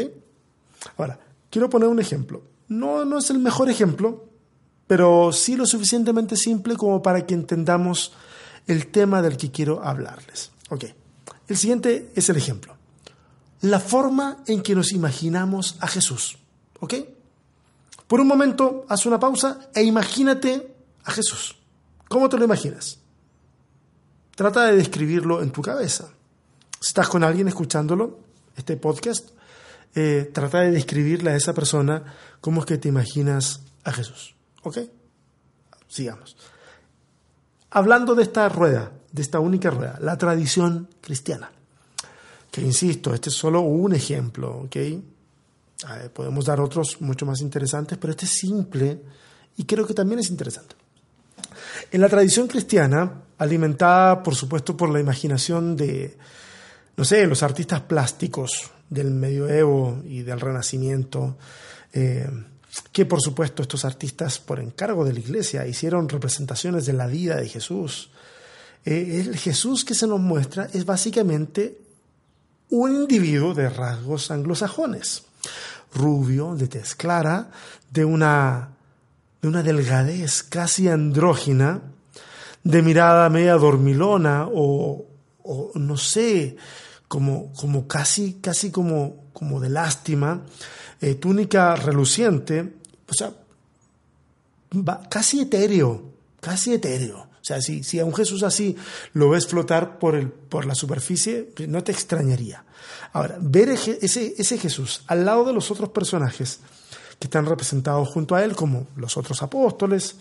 Ahora, 0.96 1.18
Quiero 1.54 1.70
poner 1.70 1.88
un 1.88 2.00
ejemplo. 2.00 2.42
No, 2.66 3.04
no 3.04 3.18
es 3.18 3.30
el 3.30 3.38
mejor 3.38 3.70
ejemplo, 3.70 4.24
pero 4.88 5.30
sí 5.30 5.54
lo 5.54 5.66
suficientemente 5.66 6.34
simple 6.34 6.74
como 6.74 7.00
para 7.00 7.24
que 7.24 7.34
entendamos 7.34 8.12
el 8.66 8.88
tema 8.88 9.22
del 9.22 9.36
que 9.36 9.52
quiero 9.52 9.80
hablarles. 9.80 10.50
Ok, 10.70 10.86
el 11.46 11.56
siguiente 11.56 12.10
es 12.16 12.28
el 12.28 12.38
ejemplo. 12.38 12.73
La 13.64 13.80
forma 13.80 14.44
en 14.46 14.62
que 14.62 14.74
nos 14.74 14.92
imaginamos 14.92 15.76
a 15.80 15.88
Jesús. 15.88 16.36
¿Ok? 16.80 16.94
Por 18.06 18.20
un 18.20 18.26
momento, 18.26 18.84
haz 18.90 19.06
una 19.06 19.18
pausa 19.18 19.70
e 19.74 19.82
imagínate 19.82 20.76
a 21.02 21.10
Jesús. 21.10 21.56
¿Cómo 22.08 22.28
te 22.28 22.36
lo 22.36 22.44
imaginas? 22.44 22.98
Trata 24.36 24.66
de 24.66 24.76
describirlo 24.76 25.40
en 25.42 25.50
tu 25.50 25.62
cabeza. 25.62 26.10
estás 26.78 27.08
con 27.08 27.24
alguien 27.24 27.48
escuchándolo, 27.48 28.18
este 28.54 28.76
podcast, 28.76 29.30
eh, 29.94 30.30
trata 30.34 30.60
de 30.60 30.70
describirle 30.70 31.30
a 31.30 31.36
esa 31.36 31.54
persona 31.54 32.14
cómo 32.42 32.60
es 32.60 32.66
que 32.66 32.76
te 32.76 32.90
imaginas 32.90 33.62
a 33.82 33.92
Jesús. 33.92 34.34
¿Ok? 34.62 34.80
Sigamos. 35.88 36.36
Hablando 37.70 38.14
de 38.14 38.24
esta 38.24 38.46
rueda, 38.50 38.92
de 39.10 39.22
esta 39.22 39.40
única 39.40 39.70
rueda, 39.70 39.98
la 40.02 40.18
tradición 40.18 40.90
cristiana. 41.00 41.50
Que 42.54 42.60
insisto, 42.60 43.12
este 43.12 43.30
es 43.30 43.34
solo 43.34 43.62
un 43.62 43.96
ejemplo, 43.96 44.66
¿ok? 44.66 44.76
podemos 46.12 46.44
dar 46.44 46.60
otros 46.60 47.00
mucho 47.00 47.26
más 47.26 47.40
interesantes, 47.40 47.98
pero 47.98 48.12
este 48.12 48.26
es 48.26 48.30
simple 48.30 49.00
y 49.56 49.64
creo 49.64 49.84
que 49.84 49.92
también 49.92 50.20
es 50.20 50.30
interesante. 50.30 50.76
En 51.90 52.00
la 52.00 52.08
tradición 52.08 52.46
cristiana, 52.46 53.22
alimentada 53.38 54.22
por 54.22 54.36
supuesto 54.36 54.76
por 54.76 54.88
la 54.88 55.00
imaginación 55.00 55.74
de, 55.74 56.16
no 56.96 57.04
sé, 57.04 57.26
los 57.26 57.42
artistas 57.42 57.80
plásticos, 57.80 58.70
del 58.88 59.10
medioevo 59.10 60.00
y 60.04 60.22
del 60.22 60.38
renacimiento, 60.38 61.36
eh, 61.92 62.30
que 62.92 63.04
por 63.04 63.20
supuesto 63.20 63.62
estos 63.62 63.84
artistas 63.84 64.38
por 64.38 64.60
encargo 64.60 65.04
de 65.04 65.12
la 65.12 65.18
iglesia 65.18 65.66
hicieron 65.66 66.08
representaciones 66.08 66.86
de 66.86 66.92
la 66.92 67.08
vida 67.08 67.34
de 67.34 67.48
Jesús. 67.48 68.10
Eh, 68.84 69.24
el 69.26 69.36
Jesús 69.36 69.84
que 69.84 69.96
se 69.96 70.06
nos 70.06 70.20
muestra 70.20 70.68
es 70.72 70.84
básicamente 70.84 71.83
un 72.70 72.92
individuo 72.92 73.54
de 73.54 73.68
rasgos 73.68 74.30
anglosajones, 74.30 75.24
rubio, 75.94 76.54
de 76.56 76.68
tez 76.68 76.94
clara, 76.94 77.50
de 77.90 78.04
una, 78.04 78.70
de 79.40 79.48
una 79.48 79.62
delgadez 79.62 80.42
casi 80.42 80.88
andrógina, 80.88 81.82
de 82.62 82.82
mirada 82.82 83.28
media 83.28 83.54
dormilona 83.54 84.48
o, 84.52 85.06
no 85.74 85.96
sé, 85.96 86.56
como, 87.08 87.52
como 87.52 87.86
casi, 87.86 88.34
casi 88.40 88.70
como, 88.70 89.26
como 89.32 89.60
de 89.60 89.68
lástima, 89.68 90.42
eh, 91.00 91.14
túnica 91.16 91.76
reluciente, 91.76 92.74
o 93.08 93.12
sea, 93.12 93.32
casi 95.10 95.42
etéreo, 95.42 96.14
casi 96.40 96.72
etéreo. 96.72 97.33
O 97.44 97.46
sea, 97.46 97.60
si, 97.60 97.84
si 97.84 98.00
a 98.00 98.06
un 98.06 98.14
Jesús 98.14 98.42
así 98.42 98.74
lo 99.12 99.28
ves 99.28 99.46
flotar 99.46 99.98
por, 99.98 100.14
el, 100.14 100.30
por 100.30 100.64
la 100.64 100.74
superficie, 100.74 101.50
no 101.68 101.84
te 101.84 101.92
extrañaría. 101.92 102.64
Ahora, 103.12 103.36
ver 103.38 103.68
ese, 103.68 103.98
ese 104.00 104.56
Jesús 104.56 105.02
al 105.08 105.26
lado 105.26 105.44
de 105.44 105.52
los 105.52 105.70
otros 105.70 105.90
personajes 105.90 106.60
que 107.18 107.26
están 107.26 107.44
representados 107.44 108.08
junto 108.08 108.34
a 108.34 108.42
él, 108.42 108.56
como 108.56 108.86
los 108.96 109.18
otros 109.18 109.42
apóstoles, 109.42 110.16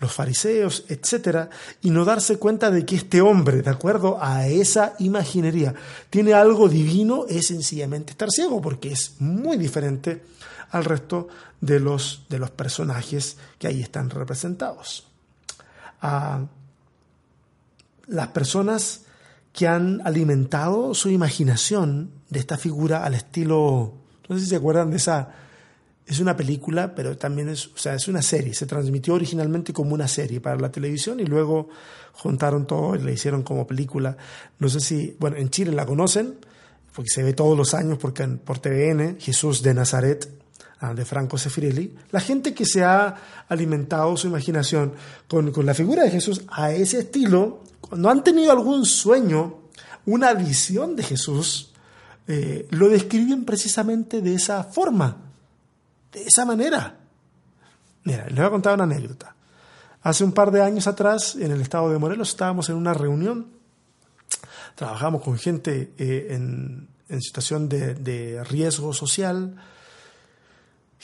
los 0.00 0.12
fariseos, 0.12 0.84
etc., 0.88 1.48
y 1.82 1.90
no 1.90 2.04
darse 2.04 2.38
cuenta 2.38 2.72
de 2.72 2.84
que 2.84 2.96
este 2.96 3.20
hombre, 3.20 3.62
de 3.62 3.70
acuerdo 3.70 4.18
a 4.20 4.48
esa 4.48 4.94
imaginería, 4.98 5.76
tiene 6.10 6.34
algo 6.34 6.68
divino, 6.68 7.24
es 7.28 7.46
sencillamente 7.46 8.10
estar 8.10 8.32
ciego, 8.32 8.60
porque 8.60 8.90
es 8.90 9.14
muy 9.20 9.58
diferente 9.58 10.24
al 10.72 10.84
resto 10.84 11.28
de 11.60 11.78
los, 11.78 12.24
de 12.28 12.40
los 12.40 12.50
personajes 12.50 13.36
que 13.60 13.68
ahí 13.68 13.80
están 13.80 14.10
representados. 14.10 15.06
Ah, 16.02 16.44
las 18.06 18.28
personas 18.28 19.02
que 19.52 19.68
han 19.68 20.00
alimentado 20.04 20.94
su 20.94 21.10
imaginación 21.10 22.10
de 22.28 22.40
esta 22.40 22.58
figura 22.58 23.04
al 23.04 23.14
estilo, 23.14 23.94
no 24.28 24.36
sé 24.36 24.44
si 24.44 24.50
se 24.50 24.56
acuerdan 24.56 24.90
de 24.90 24.96
esa 24.96 25.34
es 26.06 26.20
una 26.20 26.36
película, 26.36 26.94
pero 26.94 27.16
también 27.16 27.48
es, 27.48 27.68
o 27.68 27.78
sea, 27.78 27.94
es 27.94 28.08
una 28.08 28.20
serie. 28.20 28.52
Se 28.54 28.66
transmitió 28.66 29.14
originalmente 29.14 29.72
como 29.72 29.94
una 29.94 30.08
serie 30.08 30.40
para 30.40 30.58
la 30.58 30.70
televisión 30.70 31.20
y 31.20 31.24
luego 31.24 31.68
juntaron 32.12 32.66
todo 32.66 32.94
y 32.94 33.02
la 33.02 33.10
hicieron 33.10 33.42
como 33.42 33.66
película. 33.66 34.16
No 34.58 34.68
sé 34.68 34.80
si, 34.80 35.16
bueno, 35.18 35.36
en 35.36 35.48
Chile 35.48 35.72
la 35.72 35.86
conocen, 35.86 36.34
porque 36.94 37.10
se 37.10 37.22
ve 37.22 37.32
todos 37.32 37.56
los 37.56 37.74
años 37.74 37.98
porque, 37.98 38.26
por 38.26 38.58
TVN, 38.58 39.18
Jesús 39.18 39.62
de 39.62 39.74
Nazaret, 39.74 40.28
de 40.92 41.04
Franco 41.04 41.38
Sefirelli. 41.38 41.94
La 42.10 42.20
gente 42.20 42.52
que 42.52 42.66
se 42.66 42.82
ha 42.82 43.14
alimentado 43.48 44.16
su 44.16 44.26
imaginación 44.26 44.92
con, 45.28 45.52
con 45.52 45.64
la 45.64 45.74
figura 45.74 46.02
de 46.02 46.10
Jesús 46.10 46.42
a 46.48 46.72
ese 46.72 46.98
estilo, 46.98 47.62
cuando 47.80 48.10
han 48.10 48.24
tenido 48.24 48.52
algún 48.52 48.84
sueño, 48.84 49.60
una 50.06 50.34
visión 50.34 50.96
de 50.96 51.04
Jesús, 51.04 51.72
eh, 52.26 52.66
lo 52.70 52.88
describen 52.88 53.44
precisamente 53.44 54.20
de 54.20 54.34
esa 54.34 54.64
forma 54.64 55.24
de 56.14 56.22
esa 56.22 56.44
manera. 56.44 56.96
Mira, 58.04 58.26
les 58.26 58.36
voy 58.36 58.44
a 58.46 58.50
contar 58.50 58.74
una 58.74 58.84
anécdota. 58.84 59.34
Hace 60.02 60.24
un 60.24 60.32
par 60.32 60.50
de 60.50 60.62
años 60.62 60.86
atrás, 60.86 61.34
en 61.34 61.50
el 61.50 61.60
estado 61.60 61.90
de 61.90 61.98
Morelos, 61.98 62.30
estábamos 62.30 62.68
en 62.68 62.76
una 62.76 62.94
reunión. 62.94 63.48
Trabajamos 64.74 65.22
con 65.22 65.36
gente 65.38 65.92
eh, 65.98 66.28
en, 66.30 66.88
situación 67.20 67.68
de, 67.68 68.42
riesgo 68.44 68.92
social, 68.92 69.56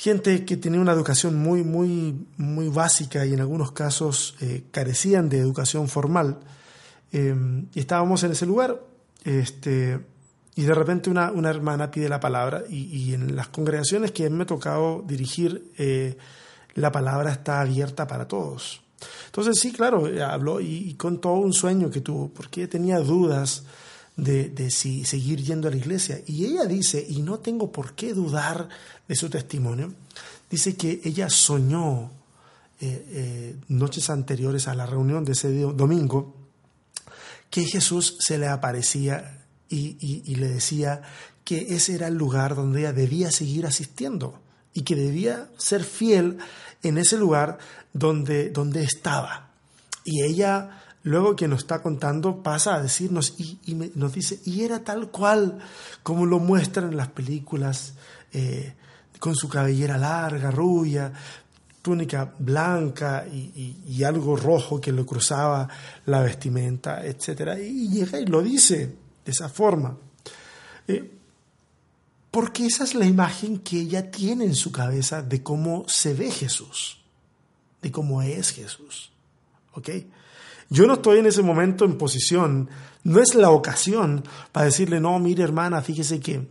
gente 0.01 0.47
que 0.47 0.57
tenía 0.57 0.81
una 0.81 0.93
educación 0.93 1.39
muy, 1.39 1.63
muy, 1.63 2.27
muy 2.39 2.69
básica 2.69 3.27
y 3.27 3.35
en 3.35 3.41
algunos 3.41 3.73
casos 3.73 4.35
eh, 4.41 4.65
carecían 4.71 5.29
de 5.29 5.37
educación 5.37 5.89
formal. 5.89 6.39
Eh, 7.13 7.35
y 7.75 7.79
estábamos 7.79 8.23
en 8.23 8.33
ese 8.33 8.47
lugar. 8.47 8.81
Este, 9.25 10.01
y 10.55 10.63
de 10.63 10.75
repente 10.75 11.11
una, 11.11 11.31
una 11.31 11.51
hermana 11.51 11.91
pide 11.91 12.09
la 12.09 12.19
palabra 12.19 12.65
y, 12.67 13.13
en 13.13 13.37
las 13.37 13.49
congregaciones 13.49 14.13
que 14.13 14.31
me 14.31 14.45
ha 14.45 14.47
tocado 14.47 15.05
dirigir, 15.07 15.71
eh, 15.77 16.17
la 16.77 16.91
palabra 16.91 17.31
está 17.31 17.61
abierta 17.61 18.07
para 18.07 18.27
todos. 18.27 18.81
Entonces 19.27 19.61
sí, 19.61 19.71
claro, 19.71 20.09
habló 20.27 20.63
y, 20.63 20.95
con 20.95 21.21
todo 21.21 21.35
un 21.35 21.53
sueño 21.53 21.91
que 21.91 22.01
tuvo, 22.01 22.31
porque 22.31 22.67
tenía 22.69 23.01
dudas 23.01 23.65
de, 24.23 24.49
de, 24.49 24.71
si 24.71 25.05
seguir 25.05 25.43
yendo 25.43 25.69
a 25.69 25.71
la 25.71 25.77
iglesia. 25.77 26.21
Y 26.27 26.45
ella 26.47 26.65
dice, 26.65 27.05
y 27.09 27.23
no 27.23 27.39
tengo 27.39 27.71
por 27.71 27.95
qué 27.95 28.15
dudar 28.15 28.69
de 29.09 29.17
su 29.17 29.29
testimonio, 29.29 29.93
dice 30.51 30.77
que 30.77 31.01
ella 31.05 31.31
soñó 31.31 32.11
eh, 32.83 33.07
eh, 33.11 33.57
noches 33.69 34.09
anteriores 34.09 34.67
a 34.67 34.75
la 34.75 34.87
reunión 34.87 35.23
de 35.23 35.33
ese 35.33 35.53
domingo 35.53 36.35
que 37.51 37.67
Jesús 37.67 38.17
se 38.21 38.39
le 38.39 38.49
aparecía 38.49 39.45
y, 39.69 40.35
le 40.35 40.49
decía 40.49 41.03
que 41.45 41.75
ese 41.75 41.95
era 41.95 42.09
el 42.09 42.15
lugar 42.15 42.55
donde 42.55 42.81
ella 42.81 42.95
debía 42.95 43.31
seguir 43.31 43.67
asistiendo 43.67 44.41
y 44.73 44.81
que 44.81 44.97
debía 44.97 45.51
ser 45.59 45.85
fiel 45.85 46.39
en 46.83 46.97
ese 46.97 47.19
lugar 47.19 47.59
donde, 47.93 48.49
donde 48.49 48.83
estaba. 48.83 49.51
Y 50.03 50.23
ella, 50.23 50.80
luego 51.03 51.37
que 51.37 51.49
nos 51.49 51.61
está 51.61 51.83
contando, 51.83 52.43
pasa 52.43 52.75
a 52.75 52.83
decirnos 52.83 53.35
y, 53.39 53.75
nos 53.95 54.13
dice, 54.13 54.41
y 54.45 54.63
era 54.63 54.85
tal 54.85 55.11
cual 55.11 55.59
como 56.03 56.27
lo 56.27 56.39
muestran 56.39 56.91
en 56.91 56.97
las 56.97 57.09
películas, 57.09 57.95
eh, 58.33 58.75
con 59.19 59.35
su 59.35 59.49
cabellera 59.49 59.99
larga, 59.99 60.51
rubia, 60.51 61.13
túnica 61.83 62.35
blanca 62.39 63.27
y, 63.27 64.03
algo 64.05 64.37
rojo 64.37 64.81
que 64.81 64.93
le 64.93 65.05
cruzaba 65.05 65.69
la 66.07 66.21
vestimenta, 66.21 67.05
etc. 67.05 67.59
Y 67.63 67.89
llega 67.89 68.19
y 68.19 68.27
lo 68.27 68.43
dice 68.43 68.97
de 69.25 69.31
esa 69.31 69.49
forma. 69.49 69.97
Eh, 70.89 71.19
porque 72.31 72.67
esa 72.67 72.85
es 72.85 72.95
la 72.95 73.07
imagen 73.07 73.59
que 73.59 73.81
ella 73.81 74.11
tiene 74.11 74.45
en 74.45 74.55
su 74.55 74.73
cabeza 74.73 75.23
de 75.23 75.43
cómo 75.43 75.85
se 75.89 76.15
ve 76.15 76.31
Jesús, 76.31 77.03
de 77.83 77.91
cómo 77.91 78.23
es 78.23 78.53
Jesús. 78.53 79.13
¿Ok? 79.73 79.91
Yo 80.71 80.87
no 80.87 80.95
estoy 80.95 81.19
en 81.19 81.27
ese 81.27 81.43
momento 81.43 81.85
en 81.85 81.99
posición, 81.99 82.71
no 83.03 83.21
es 83.21 83.35
la 83.35 83.51
ocasión 83.51 84.23
para 84.53 84.67
decirle, 84.67 85.01
no, 85.01 85.19
mire 85.19 85.43
hermana, 85.43 85.83
fíjese 85.83 86.21
que 86.21 86.47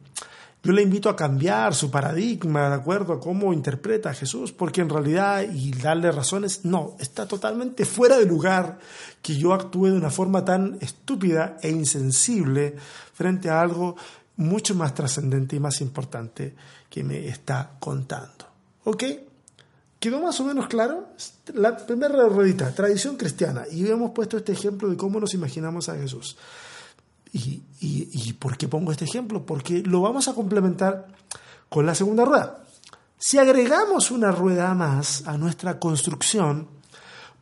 yo 0.61 0.73
le 0.73 0.81
invito 0.81 1.07
a 1.09 1.15
cambiar 1.15 1.73
su 1.73 1.89
paradigma 1.89 2.67
de 2.67 2.75
acuerdo 2.75 3.13
a 3.13 3.19
cómo 3.21 3.53
interpreta 3.53 4.09
a 4.09 4.13
Jesús, 4.13 4.51
porque 4.51 4.81
en 4.81 4.89
realidad, 4.89 5.45
y 5.49 5.71
darle 5.71 6.11
razones, 6.11 6.65
no, 6.65 6.97
está 6.99 7.25
totalmente 7.25 7.85
fuera 7.85 8.17
de 8.17 8.25
lugar 8.25 8.77
que 9.21 9.37
yo 9.37 9.53
actúe 9.53 9.85
de 9.85 9.97
una 9.97 10.09
forma 10.09 10.43
tan 10.43 10.77
estúpida 10.81 11.57
e 11.61 11.69
insensible 11.69 12.75
frente 13.13 13.49
a 13.49 13.61
algo 13.61 13.95
mucho 14.35 14.75
más 14.75 14.93
trascendente 14.93 15.55
y 15.55 15.61
más 15.61 15.79
importante 15.79 16.55
que 16.89 17.05
me 17.05 17.25
está 17.29 17.77
contando. 17.79 18.45
¿Ok? 18.83 19.03
¿Quedó 19.99 20.21
más 20.21 20.39
o 20.39 20.45
menos 20.45 20.67
claro? 20.67 21.09
La 21.53 21.75
primera 21.75 22.27
ruedita, 22.27 22.73
tradición 22.73 23.17
cristiana, 23.17 23.63
y 23.69 23.85
hemos 23.87 24.11
puesto 24.11 24.37
este 24.37 24.53
ejemplo 24.53 24.89
de 24.89 24.95
cómo 24.95 25.19
nos 25.19 25.33
imaginamos 25.33 25.89
a 25.89 25.95
Jesús. 25.95 26.37
Y, 27.33 28.33
por 28.39 28.57
qué 28.57 28.67
pongo 28.67 28.91
este 28.91 29.05
ejemplo? 29.05 29.45
Porque 29.45 29.83
lo 29.83 30.01
vamos 30.01 30.27
a 30.27 30.33
complementar 30.33 31.07
con 31.67 31.85
la 31.85 31.93
segunda 31.93 32.25
rueda. 32.25 32.63
Si 33.17 33.37
agregamos 33.37 34.09
una 34.09 34.31
rueda 34.31 34.73
más 34.73 35.27
a 35.27 35.37
nuestra 35.37 35.79
construcción, 35.79 36.67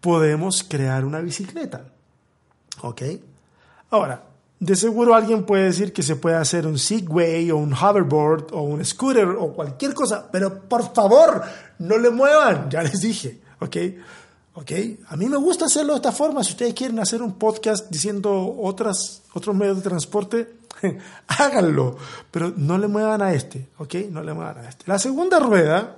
podemos 0.01 0.63
crear 0.63 1.05
una 1.05 1.19
bicicleta. 1.19 1.85
¿Ok? 2.81 3.03
Ahora, 3.91 4.26
de 4.59 4.75
seguro 4.75 5.13
alguien 5.13 5.43
puede 5.43 5.65
decir 5.65 5.93
que 5.93 6.01
se 6.01 6.15
puede 6.15 6.35
hacer 6.35 6.65
un 6.65 6.79
Segway 6.79 7.51
o 7.51 7.57
un 7.57 7.73
hoverboard 7.73 8.47
o 8.53 8.61
un 8.61 8.83
scooter 8.83 9.27
o 9.27 9.53
cualquier 9.53 9.93
cosa, 9.93 10.27
pero 10.31 10.61
por 10.63 10.93
favor, 10.93 11.43
no 11.79 11.97
le 11.97 12.09
muevan, 12.09 12.69
ya 12.69 12.81
les 12.81 13.01
dije. 13.01 13.39
¿Ok? 13.59 13.77
¿Ok? 14.55 14.71
A 15.09 15.15
mí 15.15 15.27
me 15.27 15.37
gusta 15.37 15.65
hacerlo 15.65 15.93
de 15.93 15.97
esta 15.97 16.11
forma. 16.11 16.43
Si 16.43 16.51
ustedes 16.51 16.73
quieren 16.73 16.99
hacer 16.99 17.21
un 17.21 17.33
podcast 17.33 17.89
diciendo 17.91 18.55
otras, 18.59 19.21
otros 19.33 19.55
medios 19.55 19.77
de 19.77 19.83
transporte, 19.83 20.53
háganlo. 21.27 21.95
Pero 22.31 22.53
no 22.55 22.77
le 22.77 22.87
muevan 22.87 23.21
a 23.21 23.33
este. 23.33 23.67
¿Ok? 23.77 23.95
No 24.09 24.23
le 24.23 24.33
muevan 24.33 24.57
a 24.57 24.69
este. 24.69 24.83
La 24.87 24.97
segunda 24.97 25.39
rueda 25.39 25.97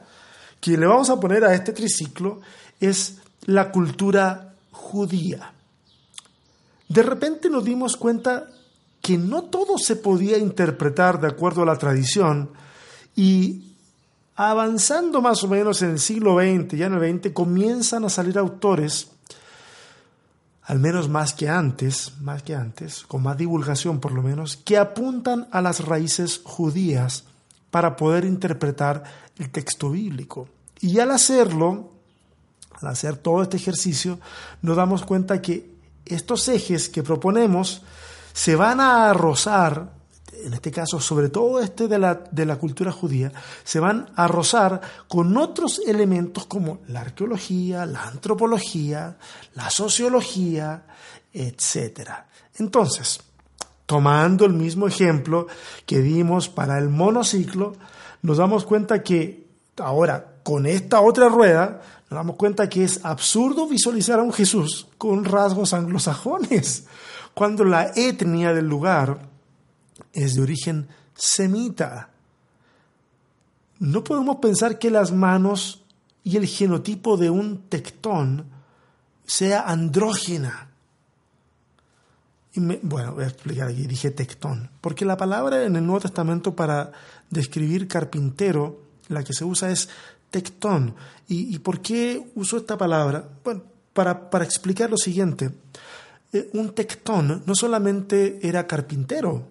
que 0.60 0.78
le 0.78 0.86
vamos 0.86 1.10
a 1.10 1.20
poner 1.20 1.46
a 1.46 1.54
este 1.54 1.72
triciclo 1.72 2.42
es 2.82 3.20
la 3.46 3.72
cultura 3.72 4.54
judía. 4.72 5.54
De 6.90 7.04
repente 7.04 7.50
nos 7.50 7.64
dimos 7.64 7.96
cuenta 7.96 8.48
que 9.02 9.18
no 9.18 9.44
todo 9.44 9.78
se 9.78 9.96
podía 9.96 10.38
interpretar 10.38 11.22
de 11.22 11.28
acuerdo 11.28 11.62
a 11.62 11.66
la 11.66 11.78
tradición 11.78 12.50
y 13.16 13.76
avanzando 14.36 15.22
más 15.22 15.44
o 15.44 15.48
menos 15.48 15.82
en 15.82 15.92
el 15.92 16.00
siglo 16.00 16.36
XX, 16.36 16.78
ya 16.78 16.88
en 16.88 16.94
el 16.94 17.22
XX, 17.22 17.34
comienzan 17.34 18.06
a 18.06 18.10
salir 18.10 18.38
autores, 18.38 19.12
al 20.64 20.80
menos 20.80 21.10
más 21.10 21.34
que 21.34 21.48
antes, 21.48 22.14
más 22.22 22.42
que 22.42 22.56
antes, 22.56 23.04
con 23.04 23.22
más 23.22 23.38
divulgación 23.38 24.00
por 24.00 24.12
lo 24.12 24.24
menos, 24.24 24.58
que 24.58 24.78
apuntan 24.78 25.48
a 25.52 25.62
las 25.62 25.86
raíces 25.86 26.42
judías 26.44 27.26
para 27.70 27.96
poder 27.96 28.26
interpretar 28.26 29.04
el 29.38 29.50
texto 29.52 29.92
bíblico. 29.92 30.48
Y 30.82 31.00
al 31.00 31.12
hacerlo, 31.12 31.92
al 32.82 32.88
hacer 32.88 33.18
todo 33.18 33.44
este 33.44 33.58
ejercicio, 33.58 34.20
nos 34.62 34.78
damos 34.78 35.04
cuenta 35.04 35.42
que 35.42 35.79
estos 36.10 36.48
ejes 36.50 36.90
que 36.90 37.04
proponemos 37.04 37.82
se 38.34 38.56
van 38.56 38.80
a 38.82 39.14
rozar 39.14 40.00
en 40.44 40.54
este 40.54 40.72
caso 40.72 41.00
sobre 41.00 41.30
todo 41.30 41.60
este 41.60 41.88
de 41.88 42.00
la, 42.00 42.16
de 42.16 42.46
la 42.46 42.58
cultura 42.58 42.92
judía, 42.92 43.32
se 43.64 43.80
van 43.80 44.10
a 44.16 44.28
rozar 44.28 44.80
con 45.08 45.36
otros 45.38 45.82
elementos 45.86 46.46
como 46.46 46.80
la 46.88 47.02
arqueología, 47.02 47.86
la 47.86 48.04
antropología, 48.04 49.18
la 49.56 49.70
sociología, 49.70 50.84
etc. 51.34 52.10
Entonces, 52.58 53.22
tomando 53.86 54.46
el 54.46 54.54
mismo 54.54 54.88
ejemplo 54.88 55.48
que 55.86 56.00
dimos 56.00 56.50
para 56.50 56.78
el 56.78 56.90
monociclo, 56.90 57.74
nos 58.22 58.38
damos 58.38 58.66
cuenta 58.66 59.04
que 59.04 59.48
ahora 59.78 60.39
con 60.50 60.66
esta 60.66 61.02
otra 61.02 61.30
rueda, 61.30 61.80
nos 62.10 62.18
damos 62.18 62.36
cuenta 62.36 62.68
que 62.68 62.84
es 62.84 63.06
absurdo 63.06 63.68
visualizar 63.68 64.20
a 64.20 64.24
un 64.24 64.34
Jesús 64.34 64.88
con 64.98 65.24
rasgos 65.24 65.76
anglosajones, 65.76 66.88
cuando 67.36 67.64
la 67.64 67.92
etnia 67.96 68.52
del 68.52 68.68
lugar 68.68 69.20
es 70.12 70.34
de 70.34 70.42
origen 70.42 70.88
semita. 71.14 72.10
No 73.78 74.04
podemos 74.04 74.38
pensar 74.38 74.80
que 74.80 74.90
las 74.90 75.12
manos 75.12 75.84
y 76.24 76.38
el 76.38 76.48
genotipo 76.48 77.16
de 77.16 77.30
un 77.30 77.70
tectón 77.70 78.46
sea 79.28 79.62
andrógena. 79.70 80.72
Bueno, 82.56 83.14
voy 83.14 83.26
a 83.26 83.28
explicar 83.28 83.68
aquí, 83.68 83.86
dije 83.86 84.10
tectón, 84.10 84.72
porque 84.82 85.06
la 85.06 85.16
palabra 85.16 85.64
en 85.64 85.76
el 85.76 85.86
Nuevo 85.86 86.02
Testamento 86.02 86.56
para 86.56 86.92
describir 87.30 87.88
carpintero, 87.88 88.82
la 89.10 89.24
que 89.24 89.34
se 89.34 89.46
usa 89.46 89.70
es 89.70 89.90
tectón. 90.30 90.96
¿Y, 91.28 91.60
por 91.60 91.82
qué 91.82 92.32
uso 92.36 92.58
esta 92.58 92.78
palabra? 92.78 93.28
Bueno, 93.44 93.62
para, 93.94 94.30
para 94.30 94.46
explicar 94.46 94.90
lo 94.90 94.98
siguiente. 94.98 95.52
Eh, 96.32 96.50
un 96.54 96.74
tectón 96.74 97.44
no 97.46 97.56
solamente 97.56 98.40
era 98.48 98.68
carpintero, 98.68 99.48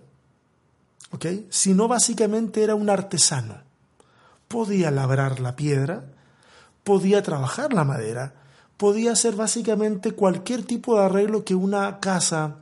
sino 1.51 1.89
básicamente 1.89 2.63
era 2.63 2.75
un 2.75 2.91
artesano. 2.91 3.63
podía 4.47 4.91
labrar 4.91 5.41
la 5.41 5.57
piedra, 5.57 6.07
podía 6.83 7.23
trabajar 7.23 7.75
la 7.75 7.85
madera, 7.85 8.33
podía 8.79 9.13
hacer 9.13 9.35
básicamente 9.35 10.13
cualquier 10.13 10.63
tipo 10.63 10.97
de 10.97 11.05
arreglo 11.05 11.45
que 11.45 11.55
una 11.55 12.01
casa 12.01 12.57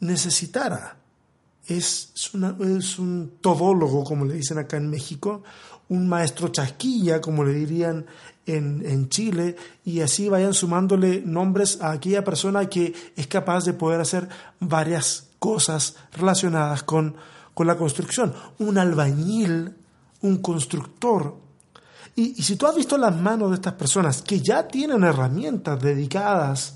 necesitara. 0.00 0.96
Es, 1.66 2.12
es 2.34 2.98
un 2.98 3.34
todólogo, 3.40 4.02
como 4.02 4.24
le 4.24 4.34
dicen 4.34 4.58
acá 4.58 4.78
en 4.78 4.90
México, 4.90 5.44
un 5.90 6.08
maestro 6.08 6.48
chasquilla, 6.48 7.20
como 7.20 7.44
le 7.44 7.52
dirían 7.52 8.06
en, 8.46 8.82
en, 8.86 9.08
Chile, 9.08 9.56
y 9.84 10.00
así 10.00 10.28
vayan 10.28 10.54
sumándole 10.54 11.20
nombres 11.24 11.80
a 11.82 11.90
aquella 11.90 12.24
persona 12.24 12.68
que 12.68 12.94
es 13.16 13.26
capaz 13.26 13.64
de 13.64 13.74
poder 13.74 14.00
hacer 14.00 14.28
varias 14.60 15.28
cosas 15.38 15.96
relacionadas 16.12 16.84
con, 16.84 17.16
con 17.54 17.66
la 17.66 17.76
construcción. 17.76 18.32
Un 18.58 18.78
albañil, 18.78 19.74
un 20.22 20.38
constructor. 20.38 21.36
Y, 22.14 22.34
y 22.38 22.42
si 22.42 22.56
tú 22.56 22.66
has 22.66 22.76
visto 22.76 22.96
las 22.96 23.14
manos 23.14 23.50
de 23.50 23.56
estas 23.56 23.74
personas 23.74 24.22
que 24.22 24.40
ya 24.40 24.68
tienen 24.68 25.02
herramientas 25.02 25.80
dedicadas 25.80 26.74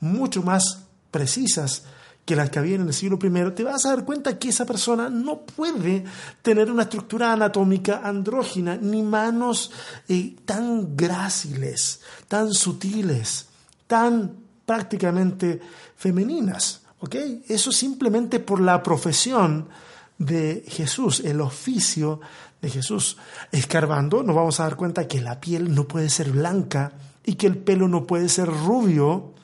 mucho 0.00 0.42
más 0.42 0.84
precisas 1.10 1.84
que 2.24 2.36
las 2.36 2.50
que 2.50 2.58
había 2.58 2.76
en 2.76 2.82
el 2.82 2.94
siglo 2.94 3.18
I, 3.22 3.50
te 3.54 3.64
vas 3.64 3.84
a 3.84 3.90
dar 3.90 4.04
cuenta 4.04 4.38
que 4.38 4.48
esa 4.48 4.64
persona 4.64 5.10
no 5.10 5.42
puede 5.42 6.04
tener 6.42 6.70
una 6.70 6.84
estructura 6.84 7.32
anatómica 7.32 8.00
andrógina, 8.02 8.76
ni 8.76 9.02
manos 9.02 9.70
eh, 10.08 10.36
tan 10.44 10.96
gráciles, 10.96 12.00
tan 12.28 12.52
sutiles, 12.52 13.46
tan 13.86 14.36
prácticamente 14.64 15.60
femeninas. 15.96 16.82
¿okay? 17.00 17.44
Eso 17.48 17.70
simplemente 17.72 18.40
por 18.40 18.60
la 18.60 18.82
profesión 18.82 19.68
de 20.16 20.64
Jesús, 20.66 21.20
el 21.20 21.40
oficio 21.40 22.20
de 22.62 22.70
Jesús. 22.70 23.18
Escarbando 23.52 24.22
nos 24.22 24.34
vamos 24.34 24.60
a 24.60 24.64
dar 24.64 24.76
cuenta 24.76 25.06
que 25.06 25.20
la 25.20 25.40
piel 25.40 25.74
no 25.74 25.86
puede 25.86 26.08
ser 26.08 26.30
blanca 26.30 26.92
y 27.24 27.34
que 27.34 27.46
el 27.46 27.58
pelo 27.58 27.88
no 27.88 28.06
puede 28.06 28.28
ser 28.30 28.48
rubio 28.48 29.34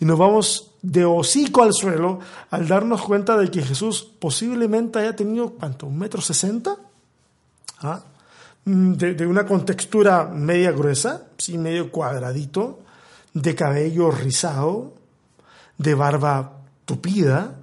y 0.00 0.04
nos 0.06 0.18
vamos 0.18 0.73
de 0.84 1.02
hocico 1.06 1.62
al 1.62 1.72
suelo 1.72 2.18
al 2.50 2.68
darnos 2.68 3.00
cuenta 3.02 3.38
de 3.38 3.50
que 3.50 3.62
Jesús 3.62 4.06
posiblemente 4.18 4.98
haya 4.98 5.16
tenido, 5.16 5.50
¿cuánto? 5.54 5.86
¿Un 5.86 5.98
metro 5.98 6.20
sesenta? 6.20 6.76
¿Ah? 7.80 8.02
Mm, 8.66 8.92
de, 8.92 9.26
una 9.26 9.46
contextura 9.46 10.26
media 10.26 10.72
gruesa, 10.72 11.28
sí, 11.38 11.56
medio 11.56 11.90
cuadradito, 11.90 12.80
de 13.32 13.54
cabello 13.54 14.10
rizado, 14.10 14.92
de 15.78 15.94
barba 15.94 16.58
tupida, 16.84 17.56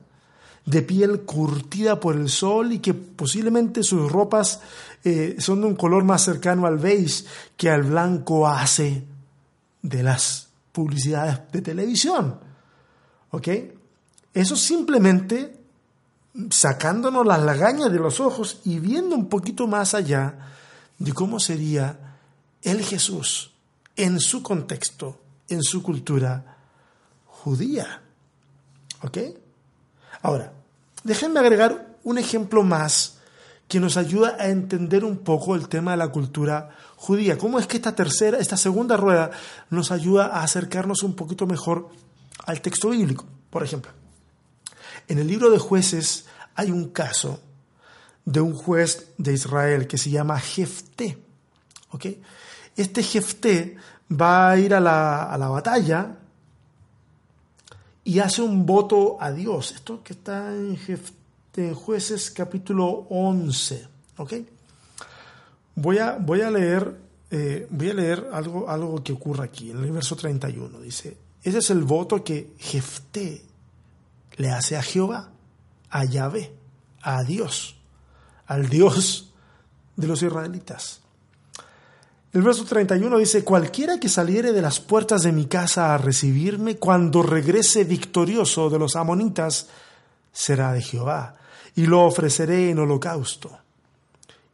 de 0.65 0.81
piel 0.81 1.21
curtida 1.21 1.99
por 1.99 2.15
el 2.15 2.27
sol 2.27 2.73
y 2.73 2.79
que 2.79 2.95
posiblemente 2.95 3.83
sus 3.83 4.11
ropas 4.11 4.61
eh, 5.03 5.35
son 5.37 5.61
de 5.61 5.67
un 5.67 5.75
color 5.75 6.03
más 6.03 6.23
cercano 6.23 6.65
al 6.65 6.79
beige 6.79 7.23
que 7.55 7.69
al 7.69 7.83
blanco 7.83 8.47
hace 8.47 9.03
de 9.83 10.01
las 10.01 10.47
publicidades 10.71 11.39
de 11.51 11.61
televisión. 11.61 12.50
¿Ok? 13.31 13.47
Eso 14.33 14.55
simplemente 14.55 15.57
sacándonos 16.49 17.25
las 17.25 17.41
lagañas 17.41 17.91
de 17.91 17.99
los 17.99 18.19
ojos 18.19 18.59
y 18.63 18.79
viendo 18.79 19.15
un 19.15 19.27
poquito 19.27 19.67
más 19.67 19.93
allá 19.93 20.35
de 20.97 21.13
cómo 21.13 21.39
sería 21.39 22.17
el 22.61 22.83
Jesús 22.83 23.51
en 23.95 24.19
su 24.19 24.41
contexto, 24.41 25.19
en 25.49 25.63
su 25.63 25.83
cultura 25.83 26.57
judía. 27.25 28.01
¿Ok? 29.01 29.17
Ahora, 30.21 30.53
déjenme 31.03 31.39
agregar 31.39 31.97
un 32.03 32.17
ejemplo 32.17 32.63
más 32.63 33.17
que 33.67 33.79
nos 33.79 33.97
ayuda 33.97 34.35
a 34.39 34.49
entender 34.49 35.03
un 35.05 35.19
poco 35.19 35.55
el 35.55 35.69
tema 35.69 35.91
de 35.91 35.97
la 35.97 36.09
cultura 36.09 36.69
judía. 36.97 37.37
¿Cómo 37.37 37.57
es 37.57 37.67
que 37.67 37.77
esta 37.77 37.95
tercera, 37.95 38.37
esta 38.37 38.57
segunda 38.57 38.97
rueda 38.97 39.31
nos 39.69 39.91
ayuda 39.91 40.27
a 40.27 40.43
acercarnos 40.43 41.03
un 41.03 41.15
poquito 41.15 41.47
mejor 41.47 41.89
al 42.45 42.61
texto 42.61 42.89
bíblico? 42.89 43.25
Por 43.49 43.63
ejemplo, 43.63 43.91
en 45.07 45.19
el 45.19 45.27
libro 45.27 45.49
de 45.49 45.59
jueces 45.59 46.25
hay 46.55 46.71
un 46.71 46.89
caso 46.89 47.39
de 48.25 48.41
un 48.41 48.53
juez 48.53 49.11
de 49.17 49.33
Israel 49.33 49.87
que 49.87 49.97
se 49.97 50.09
llama 50.09 50.39
Jefté. 50.39 51.17
¿okay? 51.91 52.21
Este 52.75 53.03
Jefté 53.03 53.75
va 54.09 54.51
a 54.51 54.57
ir 54.57 54.73
a 54.73 54.79
la, 54.79 55.23
a 55.23 55.37
la 55.37 55.47
batalla 55.47 56.17
y 58.03 58.19
hace 58.19 58.41
un 58.41 58.65
voto 58.65 59.17
a 59.19 59.31
Dios. 59.31 59.71
Esto 59.71 60.03
que 60.03 60.13
está 60.13 60.53
en, 60.53 60.77
jueces 61.73 62.31
capítulo 62.31 63.07
11. 63.09 63.87
¿okay? 64.17 64.47
Voy 65.75 65.97
a, 65.97 66.17
voy 66.17 66.41
a 66.41 66.51
leer, 66.51 66.95
eh, 67.29 67.67
voy 67.69 67.89
a 67.89 67.93
leer 67.93 68.29
algo, 68.31 68.69
algo 68.69 69.03
que 69.03 69.13
ocurre 69.13 69.45
aquí, 69.45 69.71
en 69.71 69.83
el 69.83 69.91
verso 69.91 70.15
31. 70.15 70.79
Dice, 70.79 71.17
ese 71.43 71.59
es 71.59 71.69
el 71.69 71.83
voto 71.83 72.23
que 72.23 72.53
Jefté 72.57 73.41
le 74.37 74.51
hace 74.51 74.77
a 74.77 74.83
Jehová, 74.83 75.29
a 75.89 76.05
Yahvé, 76.05 76.53
a 77.01 77.23
Dios, 77.23 77.75
al 78.45 78.69
Dios 78.69 79.33
de 79.95 80.07
los 80.07 80.21
israelitas. 80.21 81.01
El 82.33 82.43
verso 82.43 82.63
31 82.63 83.17
dice, 83.17 83.43
cualquiera 83.43 83.99
que 83.99 84.07
saliere 84.07 84.53
de 84.53 84.61
las 84.61 84.79
puertas 84.79 85.23
de 85.23 85.33
mi 85.33 85.47
casa 85.47 85.93
a 85.93 85.97
recibirme, 85.97 86.77
cuando 86.77 87.23
regrese 87.23 87.83
victorioso 87.83 88.69
de 88.69 88.79
los 88.79 88.95
amonitas, 88.95 89.67
será 90.31 90.71
de 90.71 90.81
Jehová, 90.81 91.35
y 91.75 91.87
lo 91.87 92.05
ofreceré 92.05 92.69
en 92.69 92.79
holocausto. 92.79 93.51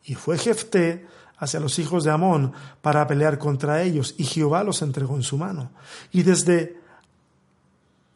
Y 0.06 0.16
fue 0.16 0.40
Jefté 0.40 1.06
hacia 1.38 1.60
los 1.60 1.78
hijos 1.80 2.04
de 2.04 2.12
Amón 2.12 2.54
para 2.82 3.06
pelear 3.08 3.38
contra 3.38 3.82
ellos, 3.84 4.16
y 4.18 4.24
Jehová 4.24 4.64
los 4.64 4.82
entregó 4.82 5.16
en 5.16 5.24
su 5.24 5.38
mano. 5.38 5.72
Y 6.12 6.24
desde 6.24 6.78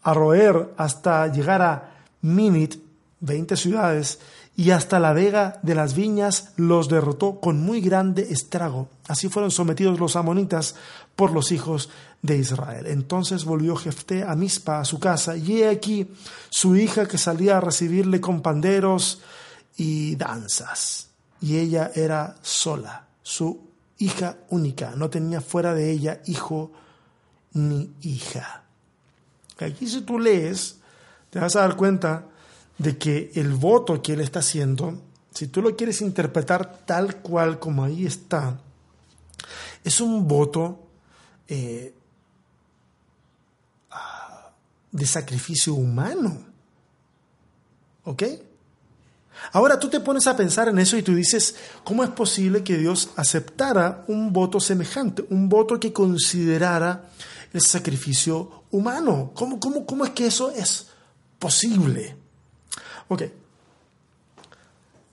Arroer 0.03 0.73
hasta 0.77 1.27
llegar 1.27 1.61
a 1.61 1.95
Minit, 2.21 2.75
veinte 3.19 3.55
ciudades, 3.55 4.19
y 4.55 4.71
hasta 4.71 4.99
la 4.99 5.13
vega 5.13 5.59
de 5.63 5.75
las 5.75 5.95
viñas 5.95 6.53
los 6.57 6.89
derrotó 6.89 7.39
con 7.39 7.61
muy 7.61 7.81
grande 7.81 8.27
estrago. 8.29 8.89
Así 9.07 9.29
fueron 9.29 9.49
sometidos 9.49 9.99
los 9.99 10.15
amonitas 10.15 10.75
por 11.15 11.31
los 11.31 11.51
hijos 11.51 11.89
de 12.21 12.37
Israel. 12.37 12.85
Entonces 12.87 13.45
volvió 13.45 13.75
Jefté 13.75 14.23
a 14.23 14.35
Mispa, 14.35 14.79
a 14.79 14.85
su 14.85 14.99
casa, 14.99 15.37
y 15.37 15.61
he 15.61 15.69
aquí 15.69 16.11
su 16.49 16.75
hija 16.75 17.07
que 17.07 17.17
salía 17.17 17.57
a 17.57 17.61
recibirle 17.61 18.19
con 18.19 18.41
panderos 18.41 19.21
y 19.77 20.15
danzas 20.15 21.11
y 21.41 21.57
ella 21.57 21.91
era 21.95 22.35
sola, 22.41 23.07
su 23.31 23.61
hija 23.97 24.39
única, 24.49 24.91
no 24.97 25.09
tenía 25.09 25.39
fuera 25.39 25.73
de 25.73 25.89
ella 25.89 26.21
hijo 26.25 26.73
ni 27.53 27.89
hija. 28.01 28.63
Aquí 29.57 29.87
si 29.87 30.01
tú 30.01 30.19
lees, 30.19 30.79
te 31.29 31.39
vas 31.39 31.55
a 31.55 31.61
dar 31.61 31.77
cuenta 31.77 32.27
de 32.77 32.97
que 32.97 33.31
el 33.35 33.53
voto 33.53 34.01
que 34.01 34.13
él 34.13 34.19
está 34.19 34.39
haciendo, 34.39 35.01
si 35.33 35.47
tú 35.47 35.61
lo 35.61 35.77
quieres 35.77 36.01
interpretar 36.01 36.83
tal 36.85 37.21
cual 37.21 37.57
como 37.57 37.85
ahí 37.85 38.05
está, 38.05 38.59
es 39.81 40.01
un 40.01 40.27
voto 40.27 40.87
eh, 41.47 41.93
ah, 43.91 44.51
de 44.91 45.05
sacrificio 45.05 45.73
humano. 45.73 46.37
¿Ok? 48.03 48.23
Ahora 49.51 49.79
tú 49.79 49.89
te 49.89 49.99
pones 49.99 50.27
a 50.27 50.37
pensar 50.37 50.69
en 50.69 50.79
eso 50.79 50.97
y 50.97 51.03
tú 51.03 51.15
dices, 51.15 51.55
¿cómo 51.83 52.03
es 52.03 52.09
posible 52.11 52.63
que 52.63 52.77
Dios 52.77 53.09
aceptara 53.15 54.03
un 54.07 54.31
voto 54.31 54.59
semejante, 54.59 55.25
un 55.29 55.49
voto 55.49 55.79
que 55.79 55.91
considerara 55.91 57.09
el 57.53 57.61
sacrificio 57.61 58.63
humano? 58.71 59.31
¿Cómo, 59.33 59.59
cómo, 59.59 59.85
cómo 59.85 60.05
es 60.05 60.11
que 60.11 60.27
eso 60.27 60.51
es 60.51 60.87
posible? 61.39 62.15
Ok. 63.07 63.23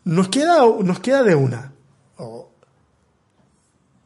Nos 0.04 0.28
queda, 0.28 0.60
nos 0.82 1.00
queda 1.00 1.22
de 1.22 1.34
una. 1.34 1.72
Oh. 2.18 2.48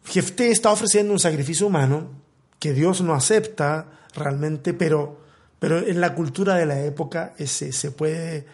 Jefté 0.04 0.50
está 0.50 0.70
ofreciendo 0.70 1.12
un 1.12 1.18
sacrificio 1.18 1.66
humano 1.66 2.10
que 2.58 2.72
Dios 2.72 3.02
no 3.02 3.14
acepta 3.14 3.86
realmente, 4.14 4.72
pero, 4.72 5.18
pero 5.58 5.78
en 5.78 6.00
la 6.00 6.14
cultura 6.14 6.54
de 6.56 6.66
la 6.66 6.80
época 6.80 7.34
ese, 7.38 7.72
se 7.72 7.90
puede 7.90 8.46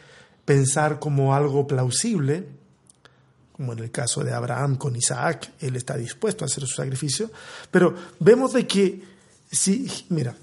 pensar 0.49 0.99
como 0.99 1.35
algo 1.35 1.67
plausible, 1.67 2.49
como 3.53 3.75
en 3.75 3.81
el 3.81 3.91
caso 3.91 4.25
de 4.25 4.33
Abraham 4.33 4.77
con 4.77 4.97
Isaac, 4.97 5.53
él 5.61 5.77
está 5.77 5.95
dispuesto 5.95 6.43
a 6.43 6.47
hacer 6.47 6.67
su 6.67 6.75
sacrificio, 6.75 7.31
pero 7.71 7.95
vemos 8.19 8.55
de 8.55 8.67
que, 8.67 9.05
si, 9.53 9.87
mira, 10.09 10.35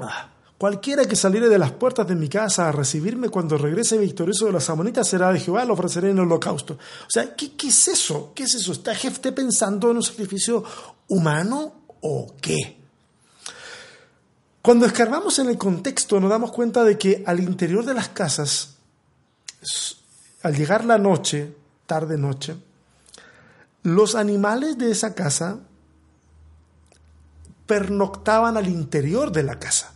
ah, 0.00 0.28
cualquiera 0.58 1.06
que 1.06 1.16
saliere 1.16 1.48
de 1.48 1.56
las 1.56 1.72
puertas 1.72 2.06
de 2.06 2.14
mi 2.14 2.28
casa 2.28 2.68
a 2.68 2.72
recibirme 2.72 3.30
cuando 3.30 3.56
regrese 3.56 3.96
victorioso 3.96 4.44
de 4.44 4.52
los 4.52 4.68
amonitas 4.68 5.08
será 5.08 5.32
de 5.32 5.40
Jehová, 5.40 5.64
lo 5.64 5.72
ofreceré 5.72 6.10
en 6.10 6.18
el 6.18 6.24
holocausto. 6.24 6.74
O 6.74 7.10
sea, 7.10 7.34
¿qué, 7.34 7.56
qué 7.56 7.68
es 7.68 7.88
eso? 7.88 8.32
¿Qué 8.34 8.42
es 8.42 8.54
eso? 8.54 8.72
¿Está 8.72 8.94
Jefte 8.94 9.32
pensando 9.32 9.90
en 9.90 9.96
un 9.96 10.02
sacrificio 10.02 10.62
humano 11.08 11.86
o 12.02 12.34
qué? 12.38 12.76
Cuando 14.60 14.84
escarbamos 14.84 15.38
en 15.38 15.48
el 15.48 15.56
contexto 15.56 16.20
nos 16.20 16.28
damos 16.28 16.52
cuenta 16.52 16.84
de 16.84 16.98
que 16.98 17.24
al 17.24 17.40
interior 17.40 17.82
de 17.82 17.94
las 17.94 18.10
casas 18.10 18.75
al 20.42 20.54
llegar 20.54 20.84
la 20.84 20.98
noche, 20.98 21.54
tarde 21.86 22.18
noche, 22.18 22.56
los 23.82 24.14
animales 24.14 24.78
de 24.78 24.90
esa 24.90 25.14
casa 25.14 25.60
pernoctaban 27.66 28.56
al 28.56 28.68
interior 28.68 29.32
de 29.32 29.42
la 29.42 29.58
casa, 29.58 29.94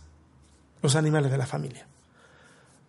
los 0.81 0.95
animales 0.95 1.31
de 1.31 1.37
la 1.37 1.45
familia. 1.45 1.87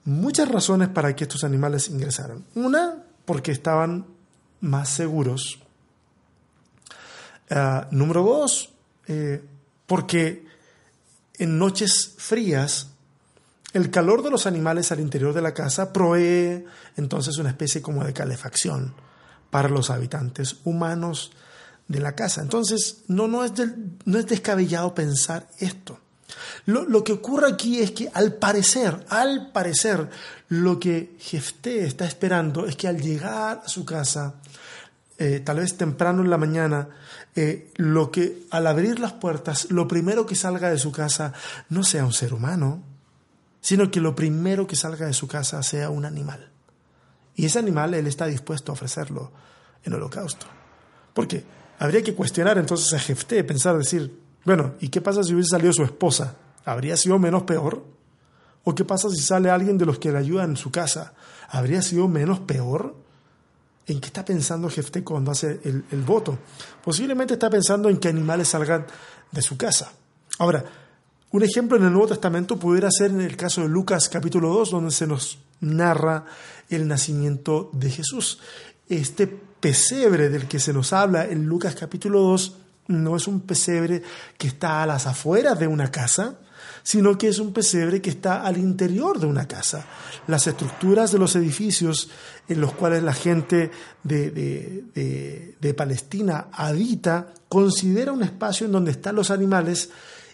Muchas 0.05 0.49
razones 0.49 0.89
para 0.89 1.15
que 1.15 1.25
estos 1.25 1.45
animales 1.45 1.89
ingresaran. 1.89 2.45
Una, 2.55 3.05
porque 3.25 3.53
estaban 3.53 4.07
más 4.61 4.89
seguros. 4.89 5.61
Ah, 7.51 7.87
número 7.91 8.23
dos, 8.23 8.73
eh, 9.07 9.45
porque 9.87 10.47
en 11.39 11.59
noches 11.59 12.15
frías 12.17 12.92
el 13.73 13.91
calor 13.91 14.23
de 14.23 14.31
los 14.31 14.47
animales 14.47 14.93
al 14.93 15.01
interior 15.01 15.33
de 15.33 15.43
la 15.43 15.55
casa 15.55 15.93
provee 15.93 16.65
entonces 16.97 17.39
una 17.39 17.51
especie 17.51 17.81
como 17.81 18.05
de 18.05 18.13
calefacción 18.13 18.95
para 19.51 19.69
los 19.69 19.91
habitantes 19.91 20.57
humanos 20.65 21.33
de 21.89 22.01
la 22.01 22.15
casa. 22.15 22.43
Entonces, 22.43 23.05
no, 23.09 23.29
no, 23.29 23.45
es, 23.45 23.53
no 24.05 24.19
es 24.19 24.27
descabellado 24.27 24.95
pensar 24.95 25.49
esto. 25.59 25.99
Lo, 26.65 26.85
lo, 26.85 27.05
que 27.05 27.13
ocurre 27.13 27.51
aquí 27.51 27.81
es 27.81 27.91
que 27.91 28.11
al 28.15 28.35
parecer, 28.35 29.05
al 29.09 29.53
parecer, 29.53 30.09
lo 30.49 30.79
que 30.79 31.17
Jefté 31.19 31.85
está 31.85 32.07
esperando 32.07 32.67
es 32.67 32.77
que 32.77 32.89
al 32.89 33.01
llegar 33.01 33.63
a 33.65 33.69
su 33.69 33.85
casa, 33.85 34.37
eh, 35.19 35.41
tal 35.41 35.59
vez 35.59 35.77
temprano 35.77 36.23
en 36.23 36.31
la 36.31 36.39
mañana, 36.39 36.89
eh, 37.35 37.71
lo 37.77 38.11
que 38.11 38.47
al 38.51 38.67
abrir 38.67 38.99
las 38.99 39.13
puertas, 39.13 39.71
lo 39.71 39.87
primero 39.87 40.25
que 40.27 40.35
salga 40.35 40.71
de 40.71 40.79
su 40.79 40.93
casa 40.93 41.33
no 41.69 41.85
sea 41.85 42.05
un 42.05 42.13
ser 42.13 42.33
humano, 42.33 42.83
sino 43.63 43.91
que 43.91 44.01
lo 44.01 44.15
primero 44.15 44.67
que 44.67 44.77
salga 44.77 45.07
de 45.07 45.15
su 45.15 45.29
casa 45.29 45.63
sea 45.63 45.89
un 45.89 46.05
animal. 46.05 46.51
Y 47.37 47.47
ese 47.47 47.61
animal 47.61 47.95
él 47.95 48.09
está 48.09 48.27
dispuesto 48.27 48.73
a 48.73 48.75
ofrecerlo 48.75 49.31
en 49.85 49.95
holocausto. 49.95 50.47
Porque 51.15 51.45
habría 51.79 52.03
que 52.03 52.15
cuestionar 52.15 52.59
entonces 52.59 52.93
a 52.93 52.99
Jefté, 52.99 53.45
pensar, 53.45 53.79
decir, 53.79 54.21
bueno, 54.45 54.75
¿y 54.81 54.89
qué 54.89 55.01
pasa 55.01 55.23
si 55.23 55.33
hubiese 55.33 55.51
salido 55.51 55.73
su 55.73 55.85
esposa? 55.85 56.35
¿Habría 56.65 56.97
sido 56.97 57.21
menos 57.21 57.45
peor? 57.45 57.85
¿O 58.65 58.75
qué 58.75 58.85
pasa 58.85 59.09
si 59.09 59.21
sale 59.21 59.49
alguien 59.49 59.79
de 59.79 59.87
los 59.87 59.99
que 59.99 60.11
le 60.11 60.19
ayudan 60.19 60.51
en 60.51 60.57
su 60.57 60.73
casa? 60.73 61.15
¿Habría 61.49 61.83
sido 61.83 62.09
menos 62.09 62.41
peor? 62.41 62.97
¿En 63.87 64.01
qué 64.01 64.07
está 64.07 64.25
pensando 64.25 64.69
Jefté 64.69 65.05
cuando 65.05 65.31
hace 65.31 65.61
el, 65.65 65.85
el 65.93 66.03
voto? 66.03 66.37
Posiblemente 66.85 67.35
está 67.35 67.49
pensando 67.49 67.89
en 67.89 67.99
que 67.99 68.09
animales 68.09 68.49
salgan 68.49 68.87
de 69.31 69.43
su 69.43 69.57
casa. 69.57 69.93
Ahora, 70.41 70.65
un 71.33 71.43
ejemplo 71.43 71.79
en 71.79 71.85
el 71.85 71.93
Nuevo 71.93 72.09
Testamento 72.09 72.59
pudiera 72.59 72.91
ser 72.91 73.11
en 73.11 73.23
el 73.23 73.37
caso 73.37 73.63
de 73.63 73.69
Lucas 73.69 74.09
capítulo 74.11 74.51
2, 74.51 74.71
donde 74.71 74.91
se 74.91 75.07
nos 75.07 75.39
narra 75.61 76.27
el 76.69 76.87
nacimiento 76.87 77.71
de 77.73 77.91
Jesús. 77.91 78.39
Este 78.89 79.27
pesebre 79.27 80.29
del 80.29 80.47
que 80.47 80.59
se 80.59 80.75
nos 80.75 80.93
habla 80.93 81.25
en 81.25 81.47
Lucas 81.47 81.75
capítulo 81.75 82.21
2 82.21 82.57
no 82.89 83.17
es 83.17 83.27
un 83.27 83.41
pesebre 83.41 84.03
que 84.37 84.49
está 84.49 84.83
a 84.83 84.87
las 84.87 85.07
afueras 85.07 85.59
de 85.59 85.67
una 85.67 85.91
casa, 85.91 86.39
sino 86.83 87.17
que 87.17 87.29
es 87.29 87.39
un 87.39 87.55
pesebre 87.55 88.03
que 88.03 88.11
está 88.11 88.43
al 88.43 88.59
interior 88.59 89.19
de 89.19 89.27
una 89.27 89.49
casa. 89.49 89.87
Las 90.27 90.47
estructuras 90.47 91.13
de 91.13 91.19
los 91.19 91.35
edificios 91.35 92.11
en 92.47 92.61
los 92.61 92.75
cuales 92.75 93.03
la 93.03 93.15
gente 93.15 93.71
de, 94.03 95.55
de 95.59 95.75
Palestina 95.75 96.49
habita 96.53 97.33
considera 97.49 98.13
un 98.13 98.23
espacio 98.23 98.67
en 98.67 98.73
donde 98.73 98.91
están 98.91 99.15
los 99.15 99.31
animales 99.31 99.89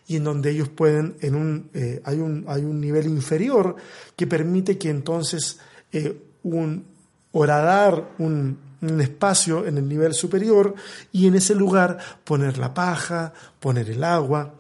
y 0.09 0.17
en 0.17 0.25
donde 0.25 0.51
ellos 0.51 0.71
pueden, 0.71 1.17
en 1.21 1.35
un, 1.35 1.71
eh, 1.75 2.01
hay, 2.05 2.19
un, 2.19 2.45
hay 2.49 2.65
un 2.65 2.81
nivel 2.81 3.07
inferior 3.07 3.77
que 4.17 4.27
permite 4.27 4.79
que 4.79 4.89
entonces 4.91 5.59
eh, 5.93 6.21
un 6.43 6.85
horadar, 7.33 8.15
un, 8.19 8.59
un 8.81 9.01
espacio 9.01 9.67
en 9.67 9.77
el 9.77 9.87
nivel 9.87 10.15
superior 10.15 10.75
y 11.13 11.27
en 11.27 11.35
ese 11.35 11.55
lugar 11.55 11.99
poner 12.25 12.57
la 12.57 12.73
paja, 12.73 13.35
poner 13.61 13.91
el 13.91 14.03
agua, 14.03 14.55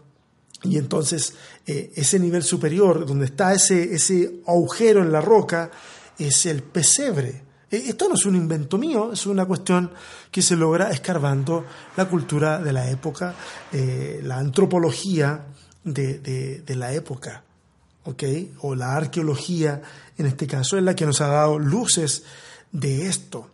y 0.64 0.76
entonces 0.76 1.34
eh, 1.66 1.92
ese 1.94 2.18
nivel 2.18 2.42
superior, 2.42 3.06
donde 3.06 3.26
está 3.26 3.54
ese, 3.54 3.94
ese 3.94 4.40
agujero 4.46 5.02
en 5.02 5.12
la 5.12 5.22
roca, 5.22 5.70
es 6.18 6.46
el 6.46 6.62
pesebre. 6.62 7.47
Esto 7.70 8.09
no 8.09 8.14
es 8.14 8.24
un 8.24 8.35
invento 8.35 8.78
mío, 8.78 9.12
es 9.12 9.26
una 9.26 9.44
cuestión 9.44 9.90
que 10.31 10.40
se 10.40 10.57
logra 10.57 10.90
escarbando 10.90 11.66
la 11.96 12.07
cultura 12.09 12.59
de 12.59 12.72
la 12.72 12.88
época, 12.90 13.35
eh, 13.72 14.20
la 14.22 14.38
antropología 14.38 15.44
de, 15.85 16.62
la 16.68 16.92
época, 16.92 17.42
¿ok? 18.04 18.22
O 18.61 18.74
la 18.74 18.96
arqueología, 18.96 19.83
en 20.16 20.26
este 20.26 20.46
caso, 20.46 20.78
es 20.78 20.83
la 20.83 20.96
que 20.96 21.04
nos 21.04 21.20
ha 21.20 21.28
dado 21.28 21.59
luces 21.59 22.24
de 22.72 23.07
esto. 23.07 23.50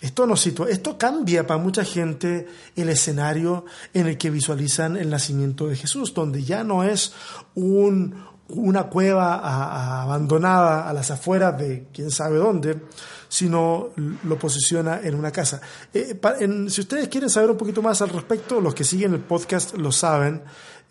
Esto, 0.00 0.26
nos 0.26 0.46
esto 0.46 0.98
cambia 0.98 1.46
para 1.46 1.62
mucha 1.62 1.84
gente 1.84 2.48
el 2.74 2.88
escenario 2.88 3.64
en 3.94 4.08
el 4.08 4.18
que 4.18 4.28
visualizan 4.28 4.96
el 4.96 5.08
nacimiento 5.08 5.68
de 5.68 5.76
Jesús, 5.76 6.12
donde 6.12 6.42
ya 6.42 6.64
no 6.64 6.82
es 6.82 7.12
un, 7.54 8.14
una 8.48 8.84
cueva 8.84 10.02
abandonada 10.02 10.88
a 10.88 10.92
las 10.92 11.10
afueras 11.10 11.58
de 11.58 11.88
quién 11.92 12.10
sabe 12.10 12.36
dónde, 12.36 12.82
sino 13.28 13.90
lo 13.96 14.38
posiciona 14.38 15.00
en 15.02 15.14
una 15.14 15.30
casa. 15.30 15.60
Eh, 15.92 16.20
si 16.68 16.80
ustedes 16.80 17.08
quieren 17.08 17.30
saber 17.30 17.50
un 17.50 17.56
poquito 17.56 17.82
más 17.82 18.02
al 18.02 18.10
respecto, 18.10 18.60
los 18.60 18.74
que 18.74 18.84
siguen 18.84 19.14
el 19.14 19.20
podcast 19.20 19.76
lo 19.76 19.90
saben. 19.90 20.42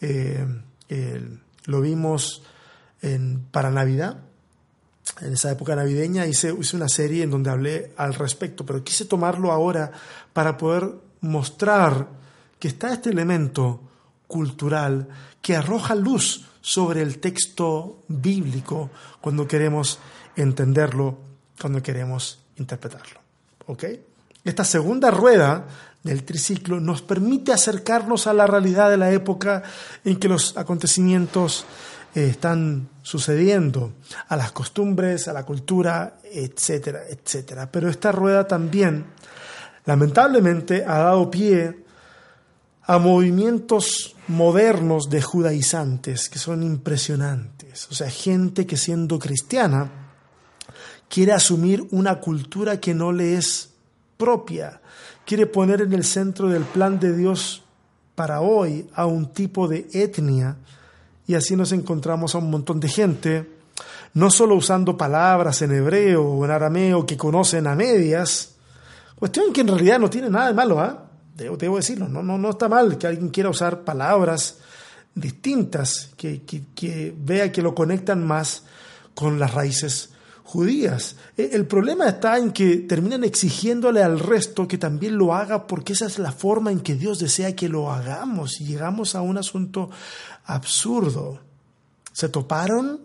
Eh, 0.02 0.46
lo 1.66 1.82
vimos 1.82 2.44
en, 3.02 3.46
para 3.52 3.70
Navidad, 3.70 4.18
en 5.22 5.34
esa 5.34 5.52
época 5.52 5.76
navideña, 5.76 6.26
hice, 6.26 6.54
hice 6.60 6.76
una 6.76 6.90
serie 6.90 7.24
en 7.24 7.32
donde 7.32 7.50
hablé 7.50 7.94
al 7.98 8.14
respecto, 8.14 8.66
pero 8.66 8.84
quise 8.84 9.06
tomarlo 9.06 9.52
ahora 9.52 9.92
para 10.32 10.58
poder 10.58 10.90
mostrar 11.22 12.08
que 12.60 12.70
está 12.70 12.94
este 12.94 13.10
elemento 13.10 13.82
cultural 14.28 15.08
que 15.44 15.58
arroja 15.58 15.94
luz 15.94 16.46
sobre 16.62 17.02
el 17.02 17.20
texto 17.20 18.00
bíblico 18.08 18.90
cuando 19.20 19.46
queremos 19.46 20.00
entenderlo, 20.38 21.18
cuando 21.60 21.84
queremos 21.84 22.40
interpretarlo. 22.56 23.20
¿Ok? 23.68 23.84
Esta 24.46 24.64
segunda 24.64 25.12
rueda 25.12 25.68
del 26.02 26.24
triciclo 26.24 26.80
nos 26.80 27.02
permite 27.02 27.52
acercarnos 27.52 28.26
a 28.26 28.34
la 28.34 28.48
realidad 28.48 28.90
de 28.90 28.98
la 28.98 29.12
época 29.12 29.64
en 30.06 30.16
que 30.18 30.30
los 30.30 30.56
acontecimientos 30.58 31.66
eh, 32.16 32.28
están 32.28 32.88
sucediendo, 33.02 33.92
a 34.30 34.38
las 34.38 34.54
costumbres, 34.54 35.28
a 35.28 35.34
la 35.34 35.46
cultura, 35.46 36.20
etcétera, 36.24 37.02
etcétera. 37.10 37.70
Pero 37.70 37.90
esta 37.90 38.14
rueda 38.14 38.48
también, 38.48 39.06
lamentablemente, 39.84 40.86
ha 40.86 41.00
dado 41.00 41.30
pie 41.30 41.83
a 42.86 42.98
movimientos 42.98 44.16
modernos 44.28 45.10
de 45.10 45.22
judaizantes 45.22 46.30
que 46.30 46.40
son 46.40 46.64
impresionantes. 46.64 47.88
O 47.90 47.94
sea, 47.94 48.10
gente 48.10 48.66
que 48.66 48.78
siendo 48.78 49.20
cristiana 49.20 49.90
quiere 51.08 51.32
asumir 51.32 51.88
una 51.92 52.20
cultura 52.20 52.80
que 52.80 52.94
no 52.94 53.12
le 53.12 53.36
es 53.36 53.70
propia, 54.18 54.82
quiere 55.26 55.46
poner 55.46 55.82
en 55.82 55.94
el 55.94 56.04
centro 56.04 56.50
del 56.50 56.64
plan 56.64 57.00
de 57.00 57.16
Dios 57.16 57.64
para 58.16 58.42
hoy 58.42 58.88
a 58.94 59.06
un 59.06 59.28
tipo 59.28 59.68
de 59.68 59.88
etnia 59.94 60.58
y 61.26 61.36
así 61.36 61.56
nos 61.56 61.72
encontramos 61.72 62.36
a 62.36 62.40
un 62.40 62.50
montón 62.50 62.80
de 62.80 62.90
gente, 62.90 63.50
no 64.14 64.30
solo 64.30 64.56
usando 64.56 64.98
palabras 64.98 65.62
en 65.62 65.72
hebreo 65.72 66.24
o 66.24 66.46
en 66.46 66.52
arameo 66.52 67.06
que 67.06 67.18
conocen 67.18 67.66
a 67.66 67.76
medias, 67.76 68.56
cuestión 69.16 69.54
que 69.54 69.62
en 69.62 69.70
realidad 69.70 70.00
no 70.00 70.10
tiene 70.10 70.30
nada 70.30 70.48
de 70.48 70.54
malo, 70.54 70.80
¿ah? 70.80 71.03
Debo, 71.36 71.78
decirlo, 71.78 72.08
no, 72.08 72.22
no, 72.24 72.38
no 72.38 72.52
está 72.52 72.70
mal 72.70 72.98
que 72.98 73.08
alguien 73.08 73.30
quiera 73.30 73.50
usar 73.50 73.84
palabras 73.84 74.58
distintas, 75.16 76.10
que, 76.18 76.42
que, 76.44 77.14
vea 77.18 77.52
que 77.52 77.62
lo 77.62 77.76
conectan 77.76 78.26
más 78.26 78.64
con 79.14 79.40
las 79.40 79.54
raíces 79.54 80.10
judías. 80.44 81.16
E, 81.38 81.52
el 81.54 81.66
problema 81.66 82.08
está 82.08 82.38
en 82.38 82.52
que 82.52 82.78
terminan 82.78 83.24
exigiéndole 83.24 84.04
al 84.04 84.20
resto 84.20 84.68
que 84.68 84.78
también 84.78 85.18
lo 85.18 85.34
haga 85.34 85.68
porque 85.68 85.94
esa 85.94 86.06
es 86.06 86.20
la 86.20 86.32
forma 86.32 86.72
en 86.72 86.82
que 86.82 86.96
Dios 86.96 87.20
desea 87.20 87.56
que 87.56 87.70
lo 87.70 87.92
hagamos 87.92 88.60
y 88.62 88.66
llegamos 88.66 89.16
a 89.16 89.22
un 89.22 89.38
asunto 89.38 89.90
absurdo. 90.46 91.40
Se 92.12 92.30
toparon 92.30 93.02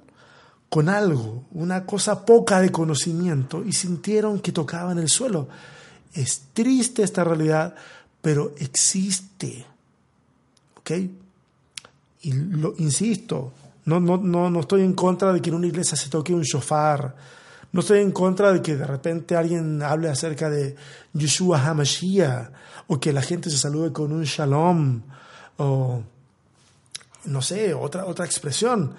con 0.68 0.88
algo, 0.88 1.44
una 1.52 1.86
cosa 1.86 2.26
poca 2.26 2.60
de 2.60 2.70
conocimiento 2.70 3.64
y 3.64 3.72
sintieron 3.72 4.40
que 4.40 4.52
tocaban 4.52 4.98
el 4.98 5.08
suelo. 5.08 5.48
Es 6.12 6.48
triste 6.52 7.02
esta 7.02 7.24
realidad 7.24 7.74
pero 8.28 8.52
existe. 8.58 9.64
¿Ok? 10.76 10.90
Y 12.20 12.32
lo 12.34 12.74
insisto, 12.76 13.54
no, 13.86 14.00
no, 14.00 14.18
no, 14.18 14.50
no 14.50 14.60
estoy 14.60 14.82
en 14.82 14.92
contra 14.92 15.32
de 15.32 15.40
que 15.40 15.48
en 15.48 15.56
una 15.56 15.66
iglesia 15.66 15.96
se 15.96 16.10
toque 16.10 16.34
un 16.34 16.42
shofar. 16.42 17.16
No 17.72 17.80
estoy 17.80 18.00
en 18.00 18.12
contra 18.12 18.52
de 18.52 18.60
que 18.60 18.76
de 18.76 18.86
repente 18.86 19.34
alguien 19.34 19.82
hable 19.82 20.10
acerca 20.10 20.50
de 20.50 20.76
Yeshua 21.14 21.58
HaMashiach 21.58 22.50
o 22.88 23.00
que 23.00 23.14
la 23.14 23.22
gente 23.22 23.48
se 23.48 23.56
salude 23.56 23.94
con 23.94 24.12
un 24.12 24.24
shalom 24.24 25.00
o 25.56 26.02
no 27.24 27.40
sé, 27.40 27.72
otra, 27.72 28.04
otra 28.04 28.26
expresión. 28.26 28.92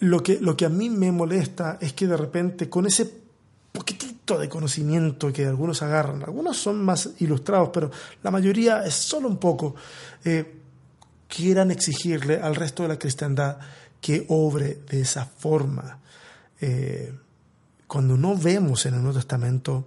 Lo 0.00 0.22
que, 0.22 0.38
lo 0.38 0.54
que 0.54 0.66
a 0.66 0.68
mí 0.68 0.90
me 0.90 1.10
molesta 1.10 1.78
es 1.80 1.94
que 1.94 2.06
de 2.06 2.18
repente 2.18 2.68
con 2.68 2.84
ese 2.86 3.19
poquitito 3.72 4.38
de 4.38 4.48
conocimiento 4.48 5.32
que 5.32 5.46
algunos 5.46 5.82
agarran. 5.82 6.22
Algunos 6.22 6.56
son 6.56 6.84
más 6.84 7.10
ilustrados, 7.18 7.70
pero 7.72 7.90
la 8.22 8.30
mayoría 8.30 8.84
es 8.84 8.94
solo 8.94 9.28
un 9.28 9.38
poco. 9.38 9.74
Eh, 10.24 10.60
quieran 11.28 11.70
exigirle 11.70 12.40
al 12.40 12.56
resto 12.56 12.82
de 12.82 12.88
la 12.88 12.98
cristiandad 12.98 13.58
que 14.00 14.26
obre 14.28 14.80
de 14.88 15.00
esa 15.00 15.24
forma. 15.24 15.98
Eh, 16.60 17.12
cuando 17.86 18.16
no 18.16 18.36
vemos 18.36 18.86
en 18.86 18.94
el 18.94 19.02
Nuevo 19.02 19.18
Testamento 19.18 19.86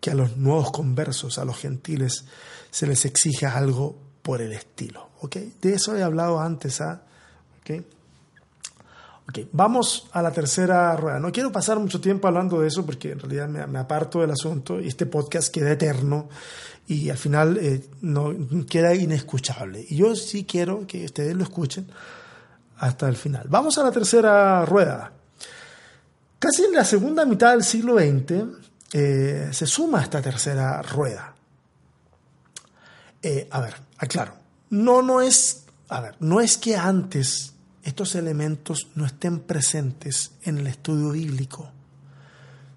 que 0.00 0.10
a 0.10 0.14
los 0.14 0.36
nuevos 0.36 0.70
conversos, 0.70 1.38
a 1.38 1.44
los 1.44 1.56
gentiles, 1.56 2.24
se 2.70 2.86
les 2.86 3.04
exija 3.04 3.56
algo 3.56 3.96
por 4.22 4.42
el 4.42 4.52
estilo. 4.52 5.10
De 5.30 5.72
eso 5.72 5.96
he 5.96 6.02
hablado 6.02 6.40
antes. 6.40 6.80
¿ah? 6.80 7.02
Vamos 9.52 10.08
a 10.12 10.22
la 10.22 10.30
tercera 10.30 10.96
rueda. 10.96 11.18
No 11.18 11.32
quiero 11.32 11.50
pasar 11.50 11.78
mucho 11.78 12.00
tiempo 12.00 12.28
hablando 12.28 12.60
de 12.60 12.68
eso 12.68 12.84
porque 12.84 13.12
en 13.12 13.18
realidad 13.18 13.48
me, 13.48 13.78
aparto 13.78 14.20
del 14.20 14.30
asunto 14.30 14.80
y 14.80 14.88
este 14.88 15.06
podcast 15.06 15.52
queda 15.52 15.72
eterno 15.72 16.28
y 16.86 17.08
al 17.08 17.16
final 17.16 17.56
eh, 17.58 17.88
no, 18.02 18.34
queda 18.68 18.94
inescuchable. 18.94 19.84
Y 19.88 19.96
yo 19.96 20.14
sí 20.14 20.44
quiero 20.44 20.86
que 20.86 21.04
ustedes 21.04 21.34
lo 21.34 21.44
escuchen 21.44 21.86
hasta 22.78 23.08
el 23.08 23.16
final. 23.16 23.46
Vamos 23.48 23.78
a 23.78 23.82
la 23.82 23.92
tercera 23.92 24.64
rueda. 24.64 25.12
Casi 26.38 26.64
en 26.64 26.74
la 26.74 26.84
segunda 26.84 27.24
mitad 27.24 27.52
del 27.52 27.64
siglo 27.64 27.98
XX, 27.98 28.44
eh, 28.92 29.48
se 29.50 29.66
suma 29.66 30.02
esta 30.02 30.20
tercera 30.20 30.82
rueda. 30.82 31.34
Eh, 33.22 33.48
a 33.50 33.60
ver, 33.60 33.74
aclaro. 33.96 34.34
No, 34.68 35.00
no 35.00 35.22
es, 35.22 35.64
a 35.88 36.00
ver, 36.00 36.16
no 36.20 36.40
es 36.40 36.58
que 36.58 36.76
antes 36.76 37.53
estos 37.84 38.14
elementos 38.14 38.88
no 38.94 39.04
estén 39.04 39.40
presentes 39.40 40.32
en 40.42 40.58
el 40.58 40.66
estudio 40.66 41.10
bíblico. 41.10 41.70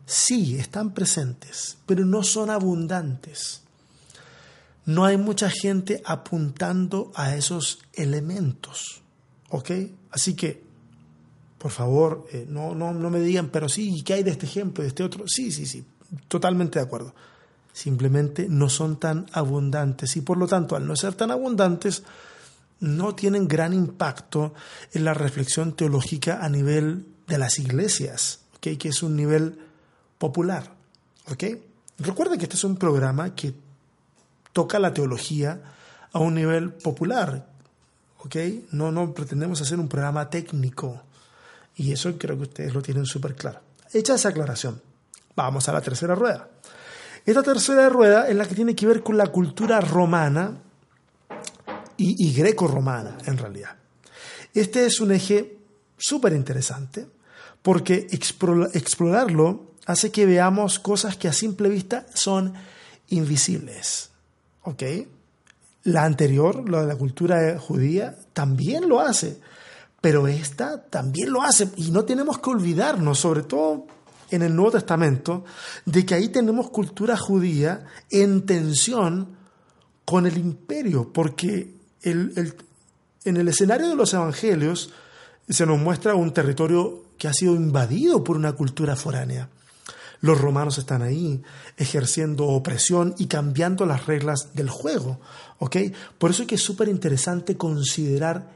Sí, 0.06 0.58
están 0.58 0.94
presentes, 0.94 1.78
pero 1.86 2.06
no 2.06 2.24
son 2.24 2.50
abundantes. 2.50 3.62
No 4.86 5.06
hay 5.06 5.18
mucha 5.18 5.50
gente 5.50 6.02
apuntando 6.06 7.12
a 7.16 7.36
esos 7.36 7.80
elementos. 7.94 9.02
¿Ok? 9.50 9.72
Así 10.12 10.34
que, 10.34 10.64
por 11.58 11.72
favor, 11.72 12.28
eh, 12.32 12.46
no, 12.50 12.76
no, 12.76 12.94
no 12.94 13.10
me 13.10 13.20
digan, 13.20 13.50
pero 13.50 13.68
sí, 13.70 14.04
¿qué 14.04 14.14
hay 14.14 14.24
de 14.24 14.32
este 14.32 14.46
ejemplo, 14.46 14.82
de 14.82 14.90
este 14.90 15.04
otro? 15.04 15.26
Sí, 15.28 15.52
sí, 15.52 15.66
sí, 15.66 15.86
totalmente 16.28 16.80
de 16.80 16.86
acuerdo. 16.86 17.14
Simplemente 17.72 18.48
no 18.50 18.70
son 18.70 19.00
tan 19.00 19.26
abundantes 19.32 20.18
y 20.18 20.22
por 20.22 20.38
lo 20.38 20.48
tanto, 20.48 20.76
al 20.76 20.86
no 20.86 20.96
ser 20.96 21.16
tan 21.16 21.32
abundantes, 21.32 22.04
no 22.80 23.16
tienen 23.16 23.48
gran 23.48 23.74
impacto 23.74 24.54
en 24.94 25.06
la 25.06 25.14
reflexión 25.14 25.76
teológica 25.76 26.40
a 26.44 26.50
nivel 26.50 27.08
de 27.28 27.38
las 27.38 27.60
iglesias, 27.60 28.42
que 28.60 28.78
es 28.82 29.04
un 29.04 29.16
nivel 29.16 29.60
popular. 30.18 30.74
¿okay? 31.32 31.64
Recuerda 32.00 32.38
que 32.38 32.44
este 32.44 32.56
es 32.56 32.64
un 32.64 32.78
programa 32.78 33.34
que 33.34 33.54
toca 34.54 34.80
la 34.80 34.94
teología 34.94 35.62
a 36.12 36.20
un 36.20 36.36
nivel 36.36 36.72
popular. 36.72 37.48
¿okay? 38.20 38.68
No, 38.72 38.92
no 38.92 39.14
pretendemos 39.14 39.62
hacer 39.62 39.80
un 39.80 39.88
programa 39.88 40.30
técnico. 40.30 41.02
Y 41.76 41.92
eso 41.92 42.18
creo 42.18 42.36
que 42.38 42.44
ustedes 42.44 42.74
lo 42.74 42.82
tienen 42.82 43.06
súper 43.06 43.36
claro. 43.36 43.62
Hecha 43.94 44.16
esa 44.16 44.30
aclaración, 44.30 44.82
Vamos 45.38 45.70
a 45.70 45.72
la 45.72 45.82
tercera 45.82 46.16
rueda. 46.16 46.50
Esta 47.24 47.44
tercera 47.44 47.88
rueda 47.90 48.28
es 48.28 48.36
la 48.36 48.48
que 48.48 48.56
tiene 48.56 48.76
que 48.76 48.88
ver 48.88 49.04
con 49.04 49.18
la 49.18 49.28
cultura 49.28 49.80
romana 49.80 50.58
y, 51.98 52.34
greco-romana, 52.34 53.18
en 53.26 53.38
realidad. 53.38 53.76
Este 54.54 54.86
es 54.86 55.00
un 55.00 55.12
eje 55.12 55.58
súper 55.98 56.34
interesante 56.34 57.08
porque 57.62 58.08
explorarlo 58.12 59.74
hace 59.86 60.12
que 60.12 60.26
veamos 60.26 60.80
cosas 60.80 61.18
que 61.18 61.28
a 61.28 61.34
simple 61.34 61.70
vista 61.70 62.06
son 62.14 62.54
invisibles. 63.10 64.12
¿Ok? 64.64 64.84
La 65.84 66.04
anterior, 66.04 66.70
la 66.70 66.82
de 66.82 66.88
la 66.88 66.96
cultura 66.96 67.58
judía, 67.60 68.18
también 68.34 68.90
lo 68.90 69.00
hace, 69.00 69.40
pero 70.02 70.28
esta 70.28 70.84
también 70.84 71.32
lo 71.32 71.42
hace 71.42 71.70
y 71.78 71.92
no 71.92 72.04
tenemos 72.06 72.40
que 72.40 72.50
olvidarnos, 72.50 73.20
sobre 73.20 73.44
todo 73.44 73.88
en 74.30 74.42
el 74.42 74.56
Nuevo 74.56 74.72
Testamento 74.72 75.46
de 75.86 76.06
que 76.06 76.16
ahí 76.16 76.30
tenemos 76.30 76.70
cultura 76.70 77.16
judía 77.18 77.86
en 78.10 78.46
tensión 78.46 79.38
con 80.06 80.26
el 80.26 80.38
imperio, 80.38 81.12
porque 81.12 81.77
en 82.12 83.38
el 83.38 83.48
escenario 83.48 83.90
de 83.90 83.96
los 83.96 84.14
evangelios 84.14 84.92
se 85.50 85.66
nos 85.66 85.80
muestra 85.80 86.16
un 86.16 86.34
territorio 86.34 87.04
que 87.18 87.28
ha 87.28 87.34
sido 87.34 87.56
invadido 87.56 88.24
por 88.24 88.38
una 88.38 88.54
cultura 88.54 88.96
foránea. 88.96 89.50
Los 90.22 90.42
romanos 90.42 90.78
están 90.78 91.02
ahí 91.04 91.42
ejerciendo 91.78 92.46
opresión 92.48 93.14
y 93.18 93.28
cambiando 93.28 93.86
las 93.86 94.08
reglas 94.08 94.56
del 94.56 94.70
juego. 94.70 95.20
Por 96.18 96.32
eso 96.32 96.44
es 96.44 96.48
que 96.48 96.56
es 96.56 96.62
súper 96.62 96.88
interesante 96.88 97.56
considerar 97.56 98.52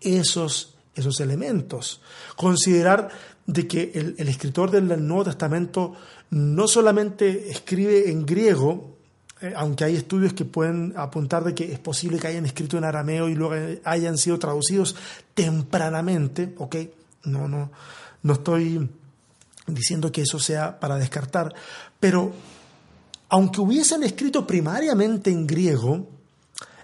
esos, 0.00 0.74
esos 0.94 1.20
elementos. 1.20 2.00
Considerar 2.36 3.10
de 3.46 3.66
que 3.66 3.92
el, 3.94 4.28
escritor 4.28 4.70
del 4.70 5.06
Nuevo 5.06 5.24
Testamento 5.24 5.94
no 6.30 6.66
solamente 6.66 7.50
escribe 7.50 8.10
en 8.10 8.24
griego, 8.24 8.91
eh, 9.42 9.52
aunque 9.56 9.84
hay 9.84 9.96
estudios 9.96 10.32
que 10.32 10.44
pueden 10.44 10.94
apuntar 10.96 11.42
de 11.42 11.54
que 11.54 11.72
es 11.72 11.78
posible 11.80 12.18
que 12.18 12.28
hayan 12.28 12.46
escrito 12.46 12.78
en 12.78 12.84
arameo 12.84 13.28
y 13.28 13.34
luego 13.34 13.80
hayan 13.84 14.16
sido 14.16 14.38
traducidos 14.38 14.94
tempranamente, 15.34 16.54
¿ok? 16.58 16.76
No, 17.24 17.48
no, 17.48 17.70
no 18.22 18.32
estoy 18.32 18.88
diciendo 19.66 20.12
que 20.12 20.22
eso 20.22 20.38
sea 20.38 20.78
para 20.78 20.96
descartar, 20.96 21.52
pero 21.98 22.32
aunque 23.28 23.60
hubiesen 23.60 24.04
escrito 24.04 24.46
primariamente 24.46 25.30
en 25.30 25.46
griego, 25.46 26.06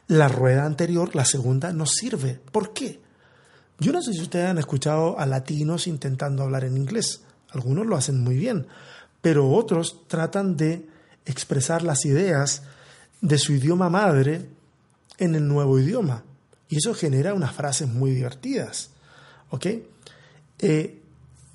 la 0.08 0.26
rueda 0.26 0.64
anterior, 0.64 1.14
la 1.14 1.24
segunda, 1.24 1.72
no 1.72 1.86
sirve. 1.86 2.40
¿Por 2.50 2.72
qué? 2.72 2.98
Yo 3.78 3.92
no 3.92 4.02
sé 4.02 4.12
si 4.14 4.22
ustedes 4.22 4.48
han 4.48 4.58
escuchado 4.58 5.18
a 5.18 5.26
latinos 5.26 5.86
intentando 5.86 6.42
hablar 6.42 6.64
en 6.64 6.76
inglés. 6.76 7.20
Algunos 7.50 7.86
lo 7.86 7.96
hacen 7.96 8.24
muy 8.24 8.36
bien, 8.36 8.66
pero 9.20 9.50
otros 9.50 10.08
tratan 10.08 10.56
de 10.56 10.88
expresar 11.28 11.82
las 11.82 12.04
ideas 12.04 12.62
de 13.20 13.38
su 13.38 13.52
idioma 13.52 13.88
madre 13.88 14.48
en 15.18 15.34
el 15.34 15.46
nuevo 15.46 15.78
idioma. 15.78 16.24
Y 16.68 16.76
eso 16.76 16.94
genera 16.94 17.34
unas 17.34 17.54
frases 17.54 17.88
muy 17.88 18.10
divertidas. 18.10 18.90
¿Ok? 19.50 19.66
Eh, 20.58 21.02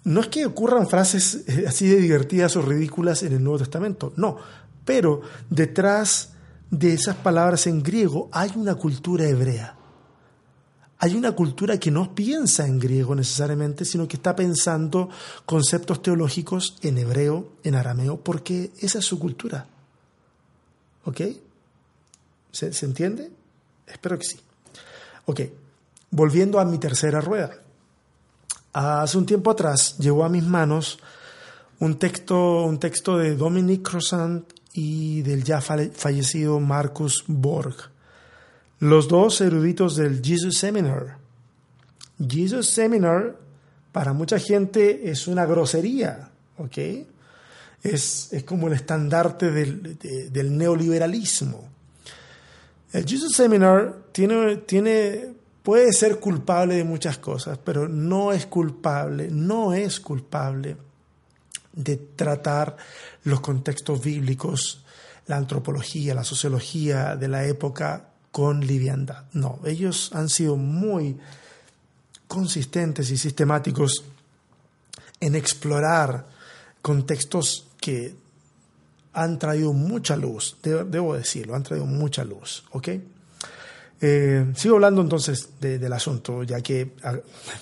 no 0.05 0.21
es 0.21 0.27
que 0.27 0.45
ocurran 0.45 0.88
frases 0.88 1.43
eh, 1.47 1.65
así 1.67 1.88
de 1.88 1.97
divertidas 1.97 2.55
o 2.55 2.62
ridículas 2.62 3.23
en 3.23 3.33
el 3.33 3.43
Nuevo 3.43 3.59
Testamento, 3.59 4.13
no, 4.17 4.38
pero 4.83 5.21
detrás 5.49 6.33
de 6.69 6.93
esas 6.93 7.15
palabras 7.15 7.67
en 7.67 7.83
griego 7.83 8.29
hay 8.31 8.51
una 8.55 8.75
cultura 8.75 9.25
hebrea 9.25 9.77
hay 11.03 11.15
una 11.15 11.33
cultura 11.33 11.77
que 11.77 11.91
no 11.91 12.15
piensa 12.15 12.65
en 12.65 12.79
griego 12.79 13.13
necesariamente, 13.13 13.83
sino 13.83 14.07
que 14.07 14.15
está 14.15 14.37
pensando 14.37 15.09
conceptos 15.45 16.01
teológicos 16.01 16.77
en 16.81 16.97
hebreo, 16.97 17.51
en 17.65 17.75
arameo, 17.75 18.21
porque 18.21 18.71
esa 18.79 18.99
es 18.99 19.05
su 19.05 19.19
cultura. 19.19 19.67
¿Ok? 21.03 21.21
¿Se, 22.53 22.85
entiende? 22.85 23.29
Espero 23.85 24.17
que 24.17 24.23
sí. 24.23 24.39
Ok, 25.25 25.41
volviendo 26.09 26.57
a 26.57 26.63
mi 26.63 26.77
tercera 26.77 27.19
rueda. 27.19 27.51
Hace 28.71 29.17
un 29.17 29.25
tiempo 29.25 29.51
atrás 29.51 29.97
llegó 29.97 30.23
a 30.23 30.29
mis 30.29 30.45
manos 30.45 30.99
un 31.79 31.99
texto, 31.99 32.63
un 32.63 32.79
texto 32.79 33.17
de 33.17 33.35
Dominique 33.35 33.83
Croissant 33.83 34.45
y 34.71 35.21
del 35.21 35.43
ya 35.43 35.59
fallecido 35.59 36.61
Marcus 36.61 37.25
Borg 37.27 37.91
los 38.79 39.07
dos 39.07 39.39
eruditos 39.41 39.95
del 39.95 40.21
Jesus 40.21 40.57
Seminar. 40.57 41.17
Jesus 42.19 42.69
Seminar 42.69 43.38
para 43.91 44.12
mucha 44.13 44.39
gente 44.39 45.09
es 45.09 45.27
una 45.27 45.45
grosería, 45.45 46.29
¿ok? 46.57 46.77
Es, 47.83 48.31
como 48.45 48.67
el 48.67 48.73
estandarte 48.73 49.51
del, 49.51 50.57
neoliberalismo. 50.57 51.69
El 52.91 53.05
Jesus 53.05 53.33
Seminar 53.36 53.95
tiene, 54.12 54.57
tiene, 54.57 55.33
puede 55.62 55.93
ser 55.93 56.19
culpable 56.19 56.75
de 56.75 56.83
muchas 56.83 57.17
cosas, 57.19 57.59
pero 57.63 57.88
no 57.88 58.31
es 58.31 58.45
culpable, 58.45 59.29
no 59.29 59.73
es 59.73 59.99
culpable 59.99 60.77
de 61.73 61.97
tratar 61.97 62.77
los 63.23 63.41
contextos 63.41 64.03
bíblicos, 64.03 64.83
la 65.27 65.38
antropología, 65.38 66.15
la 66.15 66.23
sociología 66.23 67.15
de 67.15 67.27
la 67.27 67.45
época 67.45 68.12
con 68.33 68.65
liviandad. 68.65 69.25
No, 69.33 69.59
ellos 69.63 70.09
han 70.13 70.27
sido 70.27 70.57
muy 70.57 71.15
consistentes 72.27 73.11
y 73.11 73.17
sistemáticos 73.17 74.03
en 75.19 75.35
explorar 75.35 76.25
contextos 76.81 77.67
que 77.79 78.15
han 79.13 79.37
traído 79.37 79.71
mucha 79.71 80.15
luz, 80.17 80.57
debo 80.63 81.13
decirlo, 81.13 81.53
han 81.53 81.61
traído 81.61 81.85
mucha 81.85 82.23
luz, 82.23 82.63
¿ok? 82.71 82.87
Eh, 84.01 84.51
sigo 84.55 84.75
hablando 84.75 85.01
entonces 85.01 85.49
del 85.61 85.93
asunto, 85.93 86.41
ya 86.41 86.59
que 86.59 86.93
ah, 87.03 87.15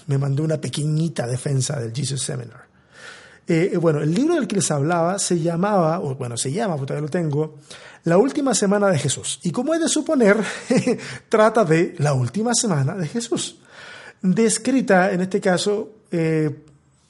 me 0.07 0.17
mandó 0.17 0.41
una 0.41 0.61
pequeñita 0.61 1.27
defensa 1.27 1.77
del 1.81 1.93
Jesus 1.93 2.21
Seminar. 2.21 2.70
Eh, 3.47 3.77
bueno, 3.81 4.01
el 4.01 4.13
libro 4.13 4.35
del 4.35 4.47
que 4.47 4.55
les 4.55 4.71
hablaba 4.71 5.19
se 5.19 5.39
llamaba, 5.39 5.99
o 5.99 6.15
bueno, 6.15 6.37
se 6.37 6.51
llama, 6.51 6.75
porque 6.75 6.87
todavía 6.87 7.07
lo 7.07 7.11
tengo, 7.11 7.57
La 8.03 8.17
última 8.17 8.55
semana 8.55 8.87
de 8.87 8.97
Jesús. 8.97 9.39
Y 9.43 9.51
como 9.51 9.73
es 9.73 9.79
de 9.79 9.87
suponer, 9.87 10.37
trata 11.29 11.63
de 11.63 11.93
la 11.99 12.13
última 12.13 12.53
semana 12.53 12.95
de 12.95 13.07
Jesús. 13.07 13.59
Descrita, 14.21 15.11
en 15.11 15.21
este 15.21 15.39
caso, 15.39 15.97
eh, 16.11 16.49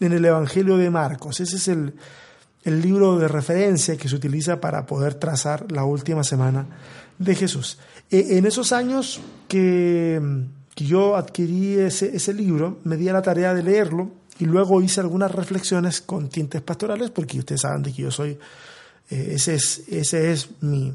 en 0.02 0.14
el 0.14 0.26
Evangelio 0.26 0.78
de 0.78 0.90
Marcos. 0.90 1.40
Ese 1.40 1.56
es 1.58 1.68
el, 1.68 1.94
libro 2.64 3.18
de 3.18 3.28
referencia 3.28 3.98
que 3.98 4.10
se 4.10 4.16
utiliza 4.16 4.60
para 4.60 4.86
poder 4.86 5.16
trazar 5.16 5.72
la 5.72 5.84
última 5.84 6.24
semana 6.24 6.68
de 7.18 7.36
Jesús. 7.36 7.78
E, 8.10 8.38
en 8.38 8.46
esos 8.46 8.72
años 8.72 9.22
que, 9.48 10.22
que 10.76 10.86
yo 10.86 11.16
adquirí 11.16 11.76
ese, 11.76 12.16
ese, 12.16 12.34
libro, 12.34 12.80
me 12.84 12.98
di 12.98 13.10
a 13.10 13.14
la 13.14 13.22
tarea 13.22 13.54
de 13.54 13.64
leerlo 13.64 14.21
y 14.42 14.46
luego 14.46 14.82
hice 14.82 15.00
algunas 15.02 15.32
reflexiones 15.32 16.02
con 16.02 16.28
tintes 16.28 16.64
pastorales, 16.64 17.12
porque 17.12 17.38
ustedes 17.38 17.62
saben 17.62 17.84
de 17.84 17.94
que 17.94 18.02
yo 18.02 18.10
soy, 18.10 18.32
eh, 19.12 19.34
ese 19.36 19.54
es, 19.54 19.84
ese 19.88 20.32
es 20.32 20.50
mi, 20.62 20.92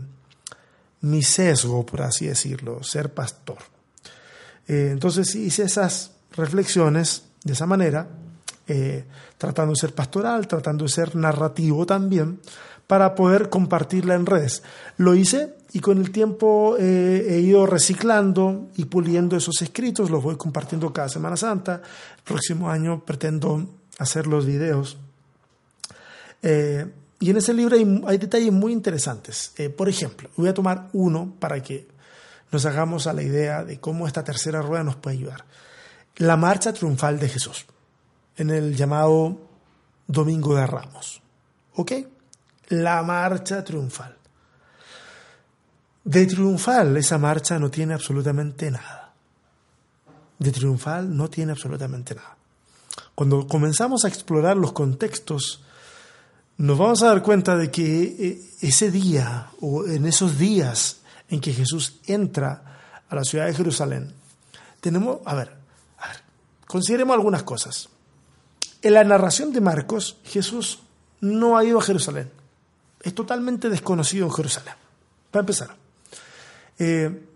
mi 1.02 1.22
sesgo, 1.22 1.86
por 1.86 2.02
así 2.02 2.26
decirlo, 2.26 2.82
ser 2.82 3.14
pastor. 3.14 3.58
Eh, 4.66 4.88
entonces 4.90 5.32
hice 5.36 5.62
esas 5.62 6.10
reflexiones 6.32 7.22
de 7.44 7.52
esa 7.52 7.66
manera 7.66 8.08
eh, 8.66 9.04
tratando 9.38 9.74
de 9.74 9.80
ser 9.80 9.94
pastoral, 9.94 10.48
tratando 10.48 10.84
de 10.84 10.90
ser 10.90 11.14
narrativo 11.14 11.86
también, 11.86 12.40
para 12.88 13.14
poder 13.14 13.48
compartirla 13.48 14.16
en 14.16 14.26
redes. 14.26 14.64
Lo 14.96 15.14
hice 15.14 15.54
y 15.72 15.80
con 15.80 15.98
el 15.98 16.10
tiempo 16.10 16.76
eh, 16.78 17.26
he 17.28 17.40
ido 17.40 17.66
reciclando 17.66 18.68
y 18.76 18.84
puliendo 18.86 19.36
esos 19.36 19.60
escritos, 19.62 20.10
los 20.10 20.22
voy 20.22 20.36
compartiendo 20.36 20.92
cada 20.92 21.08
Semana 21.08 21.36
Santa. 21.36 21.82
El 22.16 22.22
próximo 22.22 22.70
año 22.70 23.04
pretendo 23.04 23.68
hacer 23.98 24.26
los 24.26 24.46
videos. 24.46 24.96
Eh, 26.42 26.86
y 27.18 27.30
en 27.30 27.36
ese 27.36 27.54
libro 27.54 27.76
hay, 27.76 28.02
hay 28.06 28.18
detalles 28.18 28.52
muy 28.52 28.72
interesantes. 28.72 29.52
por 29.76 29.88
ejemplo, 29.88 30.30
voy 30.36 30.48
a 30.48 30.54
tomar 30.54 30.88
uno 30.92 31.32
para 31.38 31.62
que 31.62 31.88
nos 32.52 32.64
hagamos 32.66 33.06
a 33.06 33.12
la 33.12 33.22
idea 33.22 33.64
de 33.64 33.80
cómo 33.80 34.06
esta 34.06 34.22
tercera 34.22 34.62
rueda 34.62 34.84
nos 34.84 34.96
puede 34.96 35.16
ayudar. 35.16 35.44
La 36.16 36.36
marcha 36.36 36.72
triunfal 36.72 37.18
de 37.18 37.28
Jesús 37.28 37.66
en 38.36 38.50
el 38.50 38.76
llamado 38.76 39.38
Domingo 40.06 40.54
de 40.54 40.66
Ramos. 40.66 41.22
¿Ok? 41.74 41.92
La 42.68 43.02
marcha 43.02 43.64
triunfal. 43.64 44.16
De 46.06 46.24
triunfal 46.24 46.96
esa 46.98 47.18
marcha 47.18 47.58
no 47.58 47.68
tiene 47.68 47.92
absolutamente 47.92 48.70
nada. 48.70 49.12
De 50.38 50.52
triunfal 50.52 51.16
no 51.16 51.28
tiene 51.28 51.50
absolutamente 51.50 52.14
nada. 52.14 52.36
Cuando 53.16 53.48
comenzamos 53.48 54.04
a 54.04 54.08
explorar 54.08 54.56
los 54.56 54.70
contextos, 54.70 55.64
nos 56.58 56.78
vamos 56.78 57.02
a 57.02 57.08
dar 57.08 57.24
cuenta 57.24 57.56
de 57.56 57.72
que 57.72 58.04
eh, 58.04 58.40
ese 58.60 58.92
día 58.92 59.50
o 59.60 59.84
en 59.84 60.06
esos 60.06 60.38
días 60.38 60.98
en 61.28 61.40
que 61.40 61.52
Jesús 61.52 61.98
entra 62.06 63.02
a 63.08 63.14
la 63.16 63.24
ciudad 63.24 63.46
de 63.46 63.54
Jerusalén, 63.54 64.12
tenemos, 64.80 65.18
a 65.24 65.34
ver, 65.34 65.54
a 65.98 66.06
ver, 66.06 66.16
consideremos 66.68 67.14
algunas 67.14 67.42
cosas. 67.42 67.88
En 68.80 68.94
la 68.94 69.02
narración 69.02 69.52
de 69.52 69.60
Marcos, 69.60 70.18
Jesús 70.22 70.84
no 71.20 71.58
ha 71.58 71.64
ido 71.64 71.80
a 71.80 71.82
Jerusalén. 71.82 72.30
Es 73.02 73.12
totalmente 73.12 73.68
desconocido 73.68 74.26
en 74.26 74.32
Jerusalén. 74.32 74.74
Para 75.32 75.40
empezar. 75.40 75.85
Eh, 76.78 77.26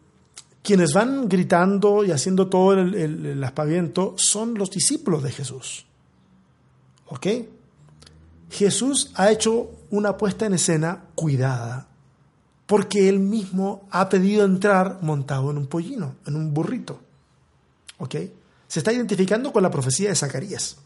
quienes 0.62 0.92
van 0.92 1.28
gritando 1.28 2.04
y 2.04 2.12
haciendo 2.12 2.48
todo 2.48 2.74
el, 2.74 2.94
el, 2.94 3.44
aspaviento 3.44 4.14
son 4.16 4.54
los 4.54 4.70
discípulos 4.70 5.22
de 5.22 5.32
Jesús. 5.32 5.86
¿Ok? 7.06 7.26
Jesús 8.50 9.10
ha 9.14 9.30
hecho 9.30 9.70
una 9.90 10.16
puesta 10.16 10.46
en 10.46 10.54
escena 10.54 11.04
cuidada, 11.14 11.88
porque 12.66 13.08
él 13.08 13.18
mismo 13.18 13.88
ha 13.90 14.08
pedido 14.08 14.44
entrar 14.44 14.98
montado 15.02 15.50
en 15.50 15.58
un 15.58 15.66
pollino, 15.66 16.16
en 16.26 16.36
un 16.36 16.52
burrito. 16.52 17.00
¿Ok? 17.98 18.16
Se 18.68 18.80
está 18.80 18.92
identificando 18.92 19.52
con 19.52 19.62
la 19.62 19.70
profecía 19.70 20.10
de 20.10 20.14
Zacarías. 20.14 20.76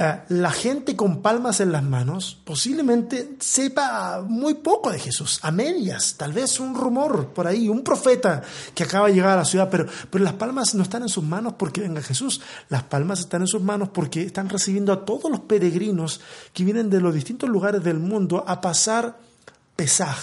Eh, 0.00 0.20
la 0.28 0.52
gente 0.52 0.94
con 0.94 1.22
palmas 1.22 1.58
en 1.58 1.72
las 1.72 1.82
manos 1.82 2.38
posiblemente 2.44 3.30
sepa 3.40 4.22
muy 4.24 4.54
poco 4.54 4.92
de 4.92 5.00
Jesús, 5.00 5.40
a 5.42 5.50
medias, 5.50 6.14
tal 6.16 6.32
vez 6.32 6.60
un 6.60 6.76
rumor 6.76 7.30
por 7.30 7.48
ahí, 7.48 7.68
un 7.68 7.82
profeta 7.82 8.40
que 8.76 8.84
acaba 8.84 9.08
de 9.08 9.14
llegar 9.14 9.32
a 9.32 9.38
la 9.38 9.44
ciudad, 9.44 9.68
pero, 9.68 9.86
pero 10.08 10.22
las 10.22 10.34
palmas 10.34 10.76
no 10.76 10.84
están 10.84 11.02
en 11.02 11.08
sus 11.08 11.24
manos 11.24 11.54
porque 11.58 11.80
venga 11.80 12.00
Jesús, 12.00 12.40
las 12.68 12.84
palmas 12.84 13.18
están 13.18 13.40
en 13.40 13.48
sus 13.48 13.60
manos 13.60 13.88
porque 13.88 14.22
están 14.22 14.48
recibiendo 14.48 14.92
a 14.92 15.04
todos 15.04 15.32
los 15.32 15.40
peregrinos 15.40 16.20
que 16.52 16.62
vienen 16.62 16.90
de 16.90 17.00
los 17.00 17.12
distintos 17.12 17.50
lugares 17.50 17.82
del 17.82 17.98
mundo 17.98 18.44
a 18.46 18.60
pasar 18.60 19.18
Pesaj 19.74 20.16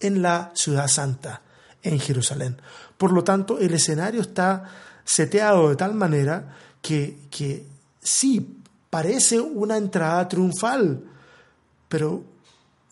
en 0.00 0.22
la 0.22 0.50
ciudad 0.54 0.88
santa, 0.88 1.42
en 1.82 2.00
Jerusalén. 2.00 2.56
Por 2.96 3.12
lo 3.12 3.22
tanto, 3.22 3.58
el 3.58 3.74
escenario 3.74 4.22
está 4.22 4.64
seteado 5.04 5.68
de 5.68 5.76
tal 5.76 5.92
manera 5.92 6.56
que, 6.80 7.18
que 7.30 7.66
sí 8.02 8.59
parece 8.90 9.40
una 9.40 9.76
entrada 9.76 10.28
triunfal, 10.28 11.02
pero 11.88 12.24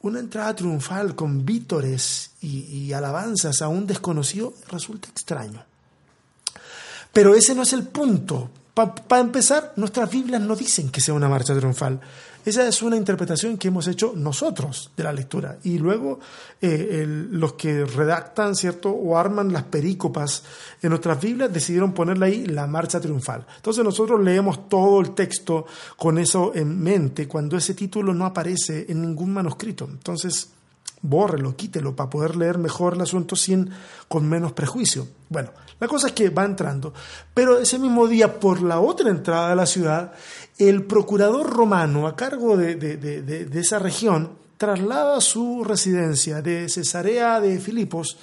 una 0.02 0.20
entrada 0.20 0.54
triunfal 0.54 1.14
con 1.14 1.44
vítores 1.44 2.30
y, 2.40 2.92
alabanzas 2.92 3.60
a 3.62 3.68
un 3.68 3.86
desconocido 3.86 4.54
resulta 4.70 5.08
extraño. 5.08 5.64
Pero 7.12 7.34
ese 7.34 7.54
no 7.54 7.62
es 7.62 7.72
el 7.72 7.82
punto. 7.84 8.50
Para 8.86 9.20
empezar, 9.20 9.72
nuestras 9.74 10.08
Biblias 10.08 10.40
no 10.40 10.54
dicen 10.54 10.90
que 10.90 11.00
sea 11.00 11.12
una 11.12 11.28
marcha 11.28 11.56
triunfal. 11.56 11.98
Esa 12.44 12.68
es 12.68 12.80
una 12.80 12.96
interpretación 12.96 13.58
que 13.58 13.68
hemos 13.68 13.88
hecho 13.88 14.12
nosotros 14.14 14.92
de 14.96 15.02
la 15.02 15.12
lectura. 15.12 15.58
Y 15.64 15.78
luego 15.78 16.20
eh, 16.62 17.04
los 17.06 17.54
que 17.54 17.84
redactan, 17.84 18.54
¿cierto? 18.54 18.90
O 18.90 19.18
arman 19.18 19.52
las 19.52 19.64
perícopas 19.64 20.44
en 20.80 20.90
nuestras 20.90 21.20
Biblias 21.20 21.52
decidieron 21.52 21.92
ponerle 21.92 22.26
ahí 22.26 22.46
la 22.46 22.68
marcha 22.68 23.00
triunfal. 23.00 23.44
Entonces 23.56 23.82
nosotros 23.82 24.22
leemos 24.22 24.68
todo 24.68 25.00
el 25.00 25.10
texto 25.10 25.66
con 25.96 26.16
eso 26.16 26.52
en 26.54 26.80
mente 26.80 27.26
cuando 27.26 27.56
ese 27.56 27.74
título 27.74 28.14
no 28.14 28.26
aparece 28.26 28.86
en 28.88 29.02
ningún 29.02 29.32
manuscrito. 29.32 29.88
Entonces, 29.90 30.52
bórrelo, 31.02 31.56
quítelo 31.56 31.94
para 31.94 32.10
poder 32.10 32.36
leer 32.36 32.58
mejor 32.58 32.94
el 32.94 33.02
asunto 33.02 33.36
sin 33.36 33.70
con 34.08 34.28
menos 34.28 34.52
prejuicio. 34.52 35.06
Bueno, 35.28 35.50
la 35.80 35.86
cosa 35.86 36.08
es 36.08 36.12
que 36.12 36.30
va 36.30 36.44
entrando, 36.44 36.92
pero 37.34 37.58
ese 37.58 37.78
mismo 37.78 38.08
día 38.08 38.40
por 38.40 38.62
la 38.62 38.80
otra 38.80 39.10
entrada 39.10 39.50
de 39.50 39.56
la 39.56 39.66
ciudad 39.66 40.12
el 40.58 40.84
procurador 40.84 41.48
romano 41.48 42.06
a 42.06 42.16
cargo 42.16 42.56
de, 42.56 43.48
esa 43.54 43.78
región 43.78 44.36
traslada 44.56 45.20
su 45.20 45.62
residencia 45.62 46.42
de 46.42 46.68
Cesarea 46.68 47.40
de 47.40 47.60
Filipos 47.60 48.18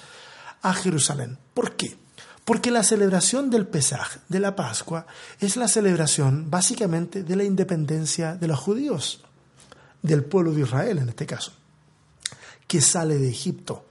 a 0.60 0.74
Jerusalén. 0.74 1.38
¿Por 1.54 1.76
qué? 1.76 1.96
Porque 2.44 2.70
la 2.70 2.82
celebración 2.82 3.50
del 3.50 3.66
Pesaj, 3.66 4.18
de 4.28 4.38
la 4.38 4.54
Pascua, 4.54 5.06
es 5.40 5.56
la 5.56 5.66
celebración 5.66 6.50
básicamente 6.50 7.22
de 7.22 7.36
la 7.36 7.44
independencia 7.44 8.36
de 8.36 8.48
los 8.48 8.58
judíos, 8.58 9.24
del 10.02 10.24
pueblo 10.24 10.52
de 10.52 10.60
Israel 10.60 10.98
en 10.98 11.08
este 11.08 11.26
caso, 11.26 11.52
que 12.66 12.80
sale 12.80 13.18
de 13.18 13.28
Egipto, 13.28 13.84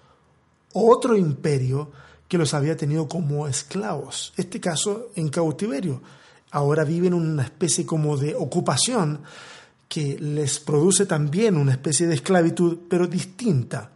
otro 0.74 1.16
imperio 1.16 1.92
que 2.28 2.38
los 2.38 2.54
había 2.54 2.76
tenido 2.76 3.08
como 3.08 3.48
esclavos, 3.48 4.34
este 4.38 4.60
caso 4.60 5.10
en 5.16 5.30
cautiverio. 5.30 6.02
Ahora 6.52 6.84
viven 6.84 7.14
una 7.14 7.44
especie 7.44 7.86
como 7.86 8.18
de 8.18 8.36
ocupación 8.36 9.22
que 9.88 10.18
les 10.20 10.60
produce 10.60 11.06
también 11.06 11.58
una 11.58 11.72
especie 11.72 12.08
de 12.08 12.16
esclavitud, 12.16 12.80
pero 12.90 13.08
distinta. 13.08 13.92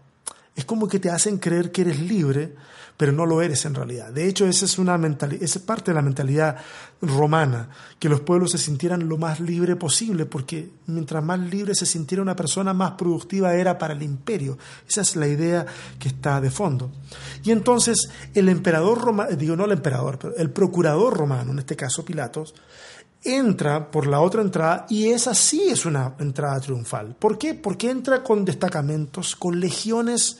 Es 0.55 0.65
como 0.65 0.87
que 0.87 0.99
te 0.99 1.09
hacen 1.09 1.37
creer 1.37 1.71
que 1.71 1.81
eres 1.81 1.99
libre, 1.99 2.55
pero 2.99 3.13
no 3.13 3.25
lo 3.25 3.41
eres 3.41 3.63
en 3.63 3.75
realidad. 3.75 4.11
De 4.11 4.27
hecho, 4.27 4.45
esa 4.45 4.65
es, 4.65 4.77
una 4.77 4.97
mentalidad, 4.97 5.41
esa 5.41 5.59
es 5.59 5.63
parte 5.63 5.91
de 5.91 5.95
la 5.95 6.01
mentalidad 6.01 6.57
romana, 7.01 7.69
que 7.97 8.09
los 8.09 8.19
pueblos 8.19 8.51
se 8.51 8.57
sintieran 8.57 9.07
lo 9.07 9.17
más 9.17 9.39
libre 9.39 9.77
posible, 9.77 10.25
porque 10.25 10.69
mientras 10.87 11.23
más 11.23 11.39
libre 11.39 11.73
se 11.75 11.85
sintiera 11.85 12.21
una 12.21 12.35
persona, 12.35 12.73
más 12.73 12.91
productiva 12.97 13.55
era 13.55 13.77
para 13.77 13.93
el 13.93 14.03
imperio. 14.03 14.57
Esa 14.85 14.99
es 14.99 15.15
la 15.15 15.29
idea 15.29 15.65
que 15.97 16.09
está 16.09 16.41
de 16.41 16.51
fondo. 16.51 16.91
Y 17.41 17.51
entonces 17.51 18.09
el 18.33 18.49
emperador 18.49 18.99
romano, 18.99 19.33
digo 19.33 19.55
no 19.55 19.63
el 19.63 19.71
emperador, 19.71 20.19
pero 20.19 20.35
el 20.35 20.49
procurador 20.49 21.15
romano, 21.15 21.53
en 21.53 21.59
este 21.59 21.77
caso 21.77 22.03
Pilatos, 22.03 22.53
entra 23.23 23.91
por 23.91 24.07
la 24.07 24.19
otra 24.19 24.41
entrada 24.41 24.85
y 24.89 25.07
esa 25.07 25.33
sí 25.33 25.69
es 25.69 25.85
una 25.85 26.15
entrada 26.19 26.59
triunfal. 26.59 27.15
¿Por 27.15 27.37
qué? 27.37 27.53
Porque 27.53 27.91
entra 27.91 28.23
con 28.23 28.43
destacamentos, 28.43 29.37
con 29.37 29.57
legiones 29.57 30.37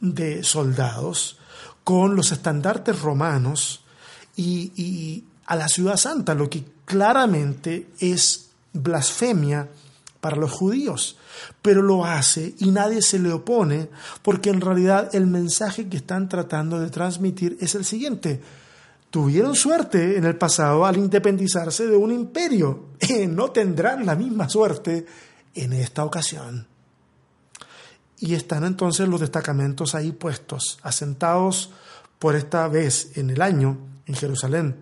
de 0.00 0.42
soldados, 0.42 1.36
con 1.84 2.16
los 2.16 2.32
estandartes 2.32 3.00
romanos 3.00 3.84
y, 4.36 5.24
a 5.46 5.56
la 5.56 5.68
ciudad 5.68 5.96
santa, 5.96 6.34
lo 6.34 6.48
que 6.48 6.64
claramente 6.84 7.88
es 7.98 8.50
blasfemia 8.72 9.68
para 10.20 10.36
los 10.36 10.50
judíos, 10.50 11.18
pero 11.60 11.82
lo 11.82 12.04
hace 12.06 12.54
y 12.58 12.70
nadie 12.70 13.02
se 13.02 13.18
le 13.18 13.32
opone 13.32 13.88
porque 14.22 14.50
en 14.50 14.60
realidad 14.60 15.14
el 15.14 15.26
mensaje 15.26 15.88
que 15.88 15.96
están 15.96 16.28
tratando 16.28 16.78
de 16.78 16.90
transmitir 16.90 17.58
es 17.60 17.74
el 17.74 17.84
siguiente. 17.84 18.40
Tuvieron 19.10 19.54
suerte 19.56 20.16
en 20.16 20.24
el 20.24 20.36
pasado 20.36 20.86
al 20.86 20.96
independizarse 20.96 21.86
de 21.86 21.96
un 21.96 22.12
imperio, 22.12 22.86
no 23.28 23.50
tendrán 23.50 24.06
la 24.06 24.14
misma 24.14 24.48
suerte 24.48 25.04
en 25.54 25.72
esta 25.74 26.04
ocasión. 26.04 26.71
Y 28.22 28.36
están 28.36 28.62
entonces 28.62 29.08
los 29.08 29.20
destacamentos 29.20 29.96
ahí 29.96 30.12
puestos, 30.12 30.78
asentados 30.84 31.70
por 32.20 32.36
esta 32.36 32.68
vez 32.68 33.16
en 33.16 33.30
el 33.30 33.42
año 33.42 33.78
en 34.06 34.14
Jerusalén, 34.14 34.76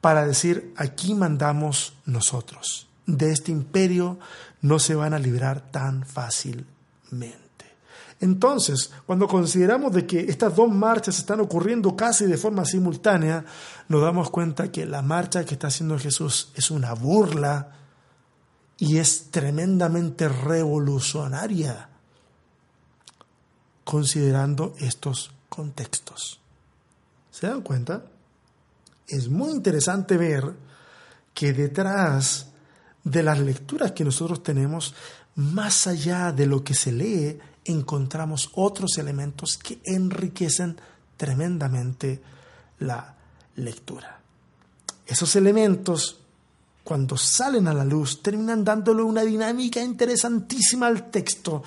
para 0.00 0.24
decir, 0.24 0.72
aquí 0.76 1.14
mandamos 1.14 1.94
nosotros. 2.06 2.86
De 3.06 3.32
este 3.32 3.50
imperio 3.50 4.20
no 4.60 4.78
se 4.78 4.94
van 4.94 5.14
a 5.14 5.18
librar 5.18 5.72
tan 5.72 6.06
fácilmente. 6.06 6.68
Entonces, 8.20 8.92
cuando 9.04 9.26
consideramos 9.26 9.92
de 9.92 10.06
que 10.06 10.20
estas 10.20 10.54
dos 10.54 10.70
marchas 10.70 11.18
están 11.18 11.40
ocurriendo 11.40 11.96
casi 11.96 12.24
de 12.26 12.36
forma 12.36 12.64
simultánea, 12.64 13.44
nos 13.88 14.00
damos 14.00 14.30
cuenta 14.30 14.70
que 14.70 14.86
la 14.86 15.02
marcha 15.02 15.44
que 15.44 15.54
está 15.54 15.66
haciendo 15.66 15.98
Jesús 15.98 16.52
es 16.54 16.70
una 16.70 16.94
burla 16.94 17.72
y 18.78 18.98
es 18.98 19.32
tremendamente 19.32 20.28
revolucionaria 20.28 21.88
considerando 23.84 24.74
estos 24.78 25.30
contextos. 25.48 26.40
¿Se 27.30 27.46
dan 27.46 27.62
cuenta? 27.62 28.04
Es 29.06 29.28
muy 29.28 29.52
interesante 29.52 30.16
ver 30.16 30.52
que 31.32 31.52
detrás 31.52 32.48
de 33.02 33.22
las 33.22 33.38
lecturas 33.38 33.92
que 33.92 34.04
nosotros 34.04 34.42
tenemos, 34.42 34.94
más 35.36 35.86
allá 35.86 36.32
de 36.32 36.46
lo 36.46 36.64
que 36.64 36.74
se 36.74 36.92
lee, 36.92 37.38
encontramos 37.64 38.50
otros 38.54 38.98
elementos 38.98 39.58
que 39.58 39.80
enriquecen 39.84 40.76
tremendamente 41.16 42.22
la 42.78 43.14
lectura. 43.56 44.20
Esos 45.06 45.36
elementos, 45.36 46.20
cuando 46.84 47.16
salen 47.16 47.66
a 47.66 47.72
la 47.72 47.84
luz, 47.84 48.22
terminan 48.22 48.62
dándole 48.62 49.02
una 49.02 49.22
dinámica 49.22 49.80
interesantísima 49.80 50.86
al 50.86 51.10
texto 51.10 51.62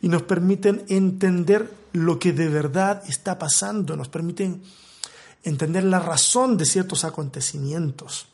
y 0.00 0.08
nos 0.08 0.22
permiten 0.22 0.84
entender 0.88 1.70
lo 1.92 2.18
que 2.18 2.32
de 2.32 2.48
verdad 2.48 3.02
está 3.06 3.38
pasando, 3.38 3.96
nos 3.96 4.08
permiten 4.08 4.62
entender 5.44 5.84
la 5.84 5.98
razón 5.98 6.56
de 6.56 6.64
ciertos 6.64 7.04
acontecimientos. 7.04 8.28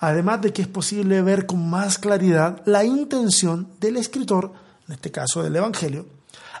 Además 0.00 0.42
de 0.42 0.52
que 0.52 0.62
es 0.62 0.68
posible 0.68 1.22
ver 1.22 1.46
con 1.46 1.68
más 1.68 1.98
claridad 1.98 2.62
la 2.66 2.84
intención 2.84 3.68
del 3.80 3.96
escritor, 3.96 4.52
en 4.86 4.94
este 4.94 5.10
caso 5.10 5.42
del 5.42 5.56
Evangelio, 5.56 6.06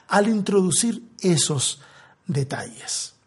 al 0.08 0.28
introducir 0.28 1.02
esos 1.20 1.80
detalles. 2.26 3.17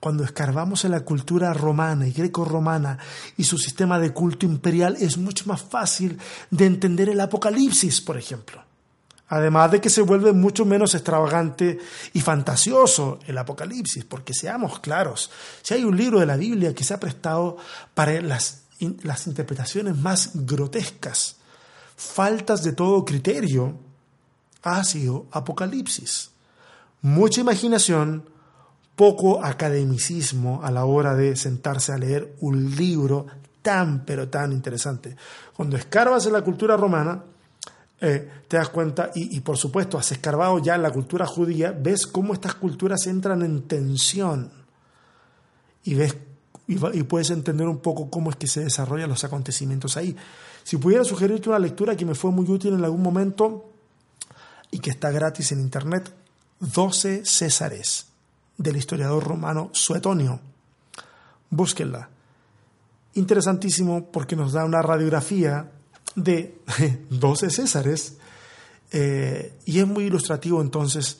Cuando 0.00 0.22
escarbamos 0.22 0.84
en 0.84 0.92
la 0.92 1.00
cultura 1.00 1.52
romana 1.52 2.06
y 2.06 2.12
greco-romana 2.12 2.98
y 3.36 3.44
su 3.44 3.58
sistema 3.58 3.98
de 3.98 4.12
culto 4.12 4.46
imperial, 4.46 4.96
es 5.00 5.18
mucho 5.18 5.44
más 5.46 5.60
fácil 5.60 6.18
de 6.50 6.66
entender 6.66 7.08
el 7.08 7.20
Apocalipsis, 7.20 8.00
por 8.00 8.16
ejemplo. 8.16 8.62
Además 9.30 9.72
de 9.72 9.80
que 9.80 9.90
se 9.90 10.00
vuelve 10.00 10.32
mucho 10.32 10.64
menos 10.64 10.94
extravagante 10.94 11.78
y 12.14 12.20
fantasioso 12.20 13.18
el 13.26 13.36
Apocalipsis, 13.36 14.04
porque 14.04 14.32
seamos 14.32 14.78
claros, 14.78 15.30
si 15.62 15.74
hay 15.74 15.84
un 15.84 15.96
libro 15.96 16.20
de 16.20 16.26
la 16.26 16.36
Biblia 16.36 16.74
que 16.74 16.84
se 16.84 16.94
ha 16.94 17.00
prestado 17.00 17.58
para 17.94 18.20
las, 18.22 18.62
las 19.02 19.26
interpretaciones 19.26 19.96
más 19.96 20.30
grotescas, 20.32 21.36
faltas 21.96 22.62
de 22.62 22.72
todo 22.72 23.04
criterio, 23.04 23.74
ha 24.62 24.82
sido 24.84 25.26
Apocalipsis. 25.32 26.30
Mucha 27.02 27.40
imaginación, 27.40 28.24
poco 28.98 29.44
academicismo 29.44 30.60
a 30.60 30.72
la 30.72 30.84
hora 30.84 31.14
de 31.14 31.36
sentarse 31.36 31.92
a 31.92 31.98
leer 31.98 32.34
un 32.40 32.74
libro 32.74 33.26
tan 33.62 34.04
pero 34.04 34.28
tan 34.28 34.50
interesante. 34.50 35.14
Cuando 35.56 35.76
escarbas 35.76 36.26
en 36.26 36.32
la 36.32 36.42
cultura 36.42 36.76
romana, 36.76 37.22
eh, 38.00 38.28
te 38.48 38.56
das 38.56 38.70
cuenta, 38.70 39.12
y, 39.14 39.38
por 39.38 39.56
supuesto 39.56 39.98
has 39.98 40.10
escarbado 40.10 40.58
ya 40.58 40.74
en 40.74 40.82
la 40.82 40.90
cultura 40.90 41.26
judía, 41.26 41.70
ves 41.70 42.08
cómo 42.08 42.34
estas 42.34 42.56
culturas 42.56 43.06
entran 43.06 43.42
en 43.42 43.68
tensión 43.68 44.50
y 45.84 45.94
ves 45.94 46.16
y, 46.66 46.74
y, 46.74 47.02
puedes 47.04 47.30
entender 47.30 47.68
un 47.68 47.78
poco 47.78 48.10
cómo 48.10 48.30
es 48.30 48.36
que 48.36 48.48
se 48.48 48.64
desarrollan 48.64 49.08
los 49.08 49.22
acontecimientos 49.22 49.96
ahí. 49.96 50.16
Si 50.64 50.76
pudiera 50.76 51.04
sugerirte 51.04 51.48
una 51.48 51.60
lectura 51.60 51.96
que 51.96 52.04
me 52.04 52.16
fue 52.16 52.32
muy 52.32 52.50
útil 52.50 52.74
en 52.74 52.84
algún 52.84 53.00
momento, 53.00 53.72
y 54.72 54.80
que 54.80 54.90
está 54.90 55.12
gratis 55.12 55.52
en 55.52 55.60
internet, 55.60 56.12
12 56.58 57.24
Césares, 57.24 58.07
del 58.58 58.76
historiador 58.76 59.24
romano 59.24 59.70
Suetonio. 59.72 60.40
Búsquenla. 61.48 62.10
Interesantísimo 63.14 64.10
porque 64.12 64.36
nos 64.36 64.52
da 64.52 64.64
una 64.64 64.82
radiografía 64.82 65.70
de 66.14 66.60
12 67.10 67.50
Césares 67.50 68.18
eh, 68.92 69.54
y 69.64 69.78
es 69.80 69.86
muy 69.86 70.04
ilustrativo 70.04 70.60
entonces 70.60 71.18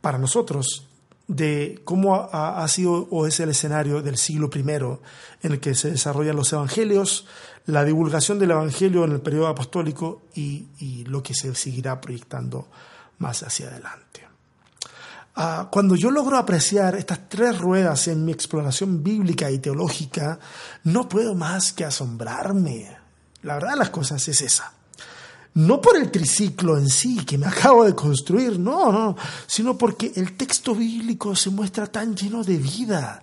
para 0.00 0.18
nosotros 0.18 0.88
de 1.28 1.82
cómo 1.84 2.28
ha, 2.32 2.66
sido 2.68 3.06
o 3.10 3.26
es 3.26 3.38
el 3.40 3.50
escenario 3.50 4.00
del 4.00 4.16
siglo 4.16 4.48
I 4.54 4.60
en 4.60 5.52
el 5.52 5.60
que 5.60 5.74
se 5.74 5.90
desarrollan 5.90 6.36
los 6.36 6.52
evangelios, 6.54 7.26
la 7.66 7.84
divulgación 7.84 8.38
del 8.38 8.52
evangelio 8.52 9.04
en 9.04 9.12
el 9.12 9.20
periodo 9.20 9.48
apostólico 9.48 10.22
y, 10.34 11.04
lo 11.06 11.22
que 11.22 11.34
se 11.34 11.54
seguirá 11.54 12.00
proyectando 12.00 12.66
más 13.18 13.42
hacia 13.42 13.68
adelante. 13.68 14.27
Ah, 15.40 15.68
cuando 15.70 15.94
yo 15.94 16.10
logro 16.10 16.36
apreciar 16.36 16.96
estas 16.96 17.28
tres 17.28 17.56
ruedas 17.58 18.08
en 18.08 18.24
mi 18.24 18.32
exploración 18.32 19.04
bíblica 19.04 19.48
y 19.52 19.60
teológica, 19.60 20.40
no 20.82 21.08
puedo 21.08 21.36
más 21.36 21.72
que 21.72 21.84
asombrarme. 21.84 22.96
La 23.42 23.54
verdad 23.54 23.70
de 23.70 23.76
las 23.76 23.90
cosas 23.90 24.26
es 24.26 24.42
esa 24.42 24.72
no 25.54 25.80
por 25.80 25.96
el 25.96 26.10
triciclo 26.10 26.78
en 26.78 26.88
sí 26.88 27.24
que 27.24 27.36
me 27.36 27.46
acabo 27.48 27.84
de 27.84 27.94
construir, 27.94 28.58
no, 28.58 28.92
no, 28.92 29.16
sino 29.46 29.76
porque 29.76 30.12
el 30.14 30.36
texto 30.36 30.74
bíblico 30.74 31.34
se 31.34 31.50
muestra 31.50 31.86
tan 31.86 32.14
lleno 32.14 32.44
de 32.44 32.58
vida, 32.58 33.22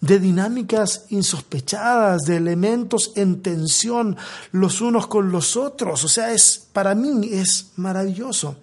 de 0.00 0.18
dinámicas 0.18 1.06
insospechadas, 1.10 2.22
de 2.22 2.36
elementos 2.36 3.12
en 3.14 3.40
tensión 3.40 4.16
los 4.52 4.80
unos 4.80 5.06
con 5.06 5.30
los 5.30 5.56
otros. 5.56 6.04
O 6.04 6.08
sea, 6.08 6.32
es 6.32 6.68
para 6.72 6.94
mí 6.94 7.28
es 7.32 7.72
maravilloso. 7.76 8.56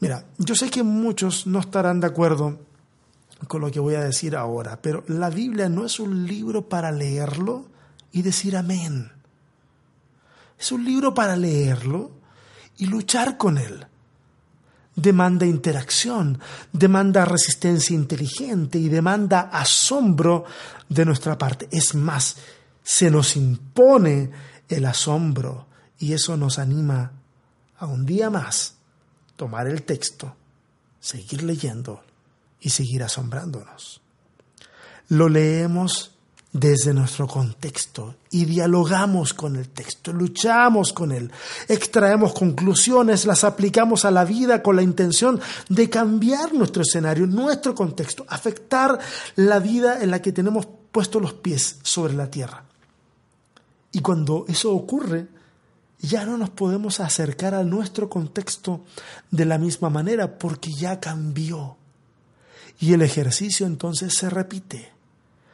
Mira, 0.00 0.24
yo 0.38 0.54
sé 0.54 0.70
que 0.70 0.82
muchos 0.82 1.46
no 1.46 1.60
estarán 1.60 2.00
de 2.00 2.06
acuerdo 2.06 2.58
con 3.46 3.60
lo 3.60 3.70
que 3.70 3.80
voy 3.80 3.94
a 3.94 4.02
decir 4.02 4.34
ahora, 4.34 4.80
pero 4.80 5.04
la 5.08 5.28
Biblia 5.28 5.68
no 5.68 5.84
es 5.84 6.00
un 6.00 6.26
libro 6.26 6.68
para 6.68 6.90
leerlo 6.90 7.66
y 8.10 8.22
decir 8.22 8.56
amén. 8.56 9.12
Es 10.58 10.72
un 10.72 10.84
libro 10.84 11.12
para 11.12 11.36
leerlo 11.36 12.12
y 12.78 12.86
luchar 12.86 13.36
con 13.36 13.58
él. 13.58 13.86
Demanda 14.96 15.46
interacción, 15.46 16.38
demanda 16.72 17.24
resistencia 17.24 17.94
inteligente 17.94 18.78
y 18.78 18.88
demanda 18.88 19.50
asombro 19.52 20.44
de 20.88 21.04
nuestra 21.04 21.36
parte. 21.36 21.68
Es 21.70 21.94
más, 21.94 22.36
se 22.82 23.10
nos 23.10 23.36
impone 23.36 24.30
el 24.68 24.86
asombro 24.86 25.66
y 25.98 26.14
eso 26.14 26.36
nos 26.36 26.58
anima 26.58 27.12
a 27.78 27.86
un 27.86 28.04
día 28.04 28.30
más 28.30 28.79
tomar 29.40 29.66
el 29.68 29.84
texto, 29.84 30.36
seguir 31.00 31.44
leyendo 31.44 32.02
y 32.60 32.68
seguir 32.68 33.02
asombrándonos. 33.02 34.02
Lo 35.08 35.30
leemos 35.30 36.14
desde 36.52 36.92
nuestro 36.92 37.26
contexto 37.26 38.16
y 38.30 38.44
dialogamos 38.44 39.32
con 39.32 39.56
el 39.56 39.70
texto, 39.70 40.12
luchamos 40.12 40.92
con 40.92 41.10
él, 41.10 41.32
extraemos 41.68 42.34
conclusiones, 42.34 43.24
las 43.24 43.42
aplicamos 43.42 44.04
a 44.04 44.10
la 44.10 44.26
vida 44.26 44.62
con 44.62 44.76
la 44.76 44.82
intención 44.82 45.40
de 45.70 45.88
cambiar 45.88 46.52
nuestro 46.52 46.82
escenario, 46.82 47.26
nuestro 47.26 47.74
contexto, 47.74 48.26
afectar 48.28 48.98
la 49.36 49.58
vida 49.58 50.02
en 50.02 50.10
la 50.10 50.20
que 50.20 50.32
tenemos 50.32 50.68
puestos 50.92 51.22
los 51.22 51.32
pies 51.32 51.78
sobre 51.82 52.12
la 52.12 52.30
tierra. 52.30 52.64
Y 53.90 54.00
cuando 54.00 54.44
eso 54.48 54.70
ocurre, 54.74 55.39
ya 56.00 56.24
no 56.24 56.36
nos 56.36 56.50
podemos 56.50 57.00
acercar 57.00 57.54
a 57.54 57.64
nuestro 57.64 58.08
contexto 58.08 58.84
de 59.30 59.44
la 59.44 59.58
misma 59.58 59.90
manera 59.90 60.38
porque 60.38 60.72
ya 60.72 61.00
cambió. 61.00 61.76
Y 62.78 62.94
el 62.94 63.02
ejercicio 63.02 63.66
entonces 63.66 64.14
se 64.14 64.30
repite 64.30 65.00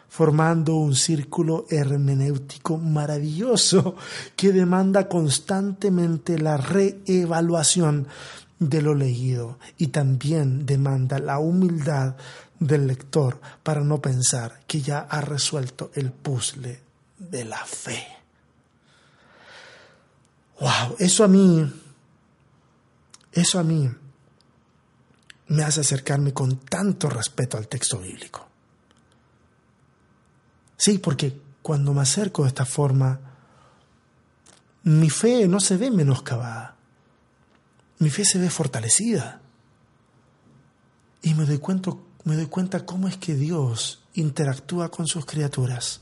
formando 0.09 0.77
un 0.77 0.95
círculo 0.95 1.67
hermenéutico 1.69 2.79
maravilloso 2.79 3.97
que 4.35 4.51
demanda 4.51 5.09
constantemente 5.09 6.39
la 6.39 6.57
reevaluación 6.57 8.07
de 8.59 8.81
lo 8.81 8.95
leído 8.95 9.59
y 9.77 9.89
también 9.89 10.65
demanda 10.65 11.19
la 11.19 11.39
humildad 11.39 12.17
del 12.59 12.87
lector 12.87 13.41
para 13.63 13.83
no 13.83 14.01
pensar 14.01 14.63
que 14.67 14.81
ya 14.81 15.01
ha 15.01 15.21
resuelto 15.21 15.91
el 15.95 16.11
puzzle 16.11 16.81
de 17.19 17.45
la 17.45 17.63
fe. 17.67 18.16
Wow, 20.61 20.97
eso 20.99 21.25
a 21.25 21.29
mí, 21.29 21.71
eso 23.33 23.59
a 23.59 23.63
mí 23.63 23.91
me 25.49 25.63
hace 25.63 25.81
acercarme 25.81 26.33
con 26.33 26.57
tanto 26.61 27.09
respeto 27.09 27.57
al 27.57 27.69
texto 27.69 27.99
bíblico. 27.99 28.47
Sí, 30.77 30.99
porque 30.99 31.39
cuando 31.63 31.93
me 31.93 32.03
acerco 32.03 32.43
de 32.43 32.49
esta 32.49 32.65
forma, 32.65 33.19
mi 34.85 35.11
fe 35.11 35.49
no 35.49 35.61
se 35.61 35.77
ve 35.77 35.91
menoscabada. 35.91 36.75
mi 37.99 38.11
fe 38.11 38.25
se 38.25 38.39
ve 38.39 38.51
fortalecida. 38.51 39.41
Y 41.23 41.35
me 41.35 41.45
doy 41.45 41.59
cuenta, 41.59 41.93
me 42.25 42.37
doy 42.37 42.47
cuenta 42.47 42.85
cómo 42.85 43.09
es 43.09 43.17
que 43.17 43.35
Dios 43.35 44.03
interactúa 44.15 44.91
con 44.91 45.07
sus 45.07 45.25
criaturas 45.25 46.01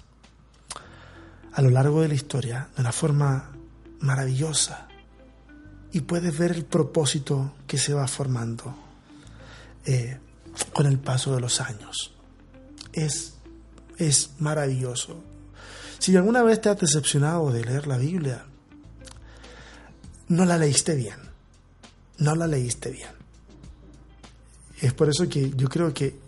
a 1.52 1.62
lo 1.62 1.70
largo 1.70 2.02
de 2.02 2.08
la 2.08 2.14
historia 2.14 2.68
de 2.74 2.82
una 2.82 2.92
forma 2.92 3.53
maravillosa. 4.04 4.86
Y 5.92 6.00
puedes 6.02 6.36
ver 6.36 6.52
el 6.52 6.64
propósito 6.64 7.54
que 7.66 7.78
se 7.78 7.94
va 7.94 8.06
formando 8.06 8.74
eh, 9.86 10.18
con 10.72 10.86
el 10.86 10.98
paso 10.98 11.34
de 11.34 11.40
los 11.40 11.60
años. 11.60 12.14
Es, 12.92 13.34
es 13.96 14.30
maravilloso. 14.38 15.22
Si 15.98 16.14
alguna 16.16 16.42
vez 16.42 16.60
te 16.60 16.68
has 16.68 16.78
decepcionado 16.78 17.50
de 17.50 17.64
leer 17.64 17.86
la 17.86 17.96
Biblia, 17.96 18.44
no 20.28 20.44
la 20.44 20.58
leíste 20.58 20.94
bien. 20.94 21.18
No 22.18 22.34
la 22.34 22.46
leíste 22.46 22.90
bien. 22.90 23.10
Es 24.80 24.92
por 24.92 25.08
eso 25.08 25.28
que 25.28 25.50
yo 25.56 25.68
creo 25.68 25.94
que 25.94 26.18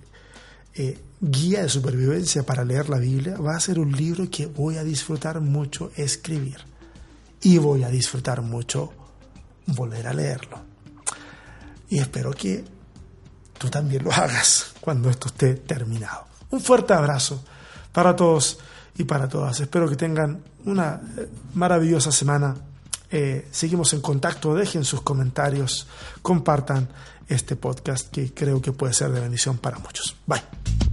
eh, 0.75 0.99
Guía 1.21 1.63
de 1.63 1.69
Supervivencia 1.69 2.45
para 2.45 2.65
leer 2.65 2.89
la 2.89 2.99
Biblia 2.99 3.37
va 3.39 3.57
a 3.57 3.61
ser 3.61 3.79
un 3.79 3.93
libro 3.93 4.31
que 4.31 4.47
voy 4.47 4.77
a 4.77 4.85
disfrutar 4.85 5.41
mucho 5.41 5.91
escribir. 5.97 6.76
Y 7.47 7.59
voy 7.59 7.85
a 7.85 7.89
disfrutar 7.89 8.43
mucho 8.43 8.93
volver 9.67 10.09
a 10.09 10.13
leerlo. 10.13 10.59
Y 11.89 12.01
espero 12.01 12.33
que 12.33 12.65
tú 13.57 13.71
también 13.71 14.03
lo 14.03 14.11
hagas 14.13 14.75
cuando 14.81 15.09
esto 15.09 15.29
esté 15.29 15.55
terminado. 15.55 16.27
Un 16.51 16.61
fuerte 16.61 16.93
abrazo 16.93 17.45
para 17.93 18.17
todos 18.17 18.59
y 18.99 19.05
para 19.05 19.29
todas. 19.29 19.61
Espero 19.61 19.89
que 19.89 19.95
tengan 19.95 20.43
una 20.65 21.01
eh, 21.17 21.29
maravillosa 21.55 22.11
semana. 22.11 22.57
Eh, 23.13 23.47
seguimos 23.53 23.93
en 23.93 24.01
contacto, 24.01 24.53
dejen 24.53 24.85
sus 24.85 25.03
comentarios, 25.03 25.87
compartan 26.23 26.89
este 27.29 27.55
podcast 27.55 28.11
que 28.11 28.35
creo 28.35 28.61
que 28.61 28.73
puede 28.73 28.93
ser 28.93 29.13
de 29.13 29.21
bendición 29.21 29.59
para 29.59 29.79
muchos. 29.79 30.17
Bye. 30.27 30.86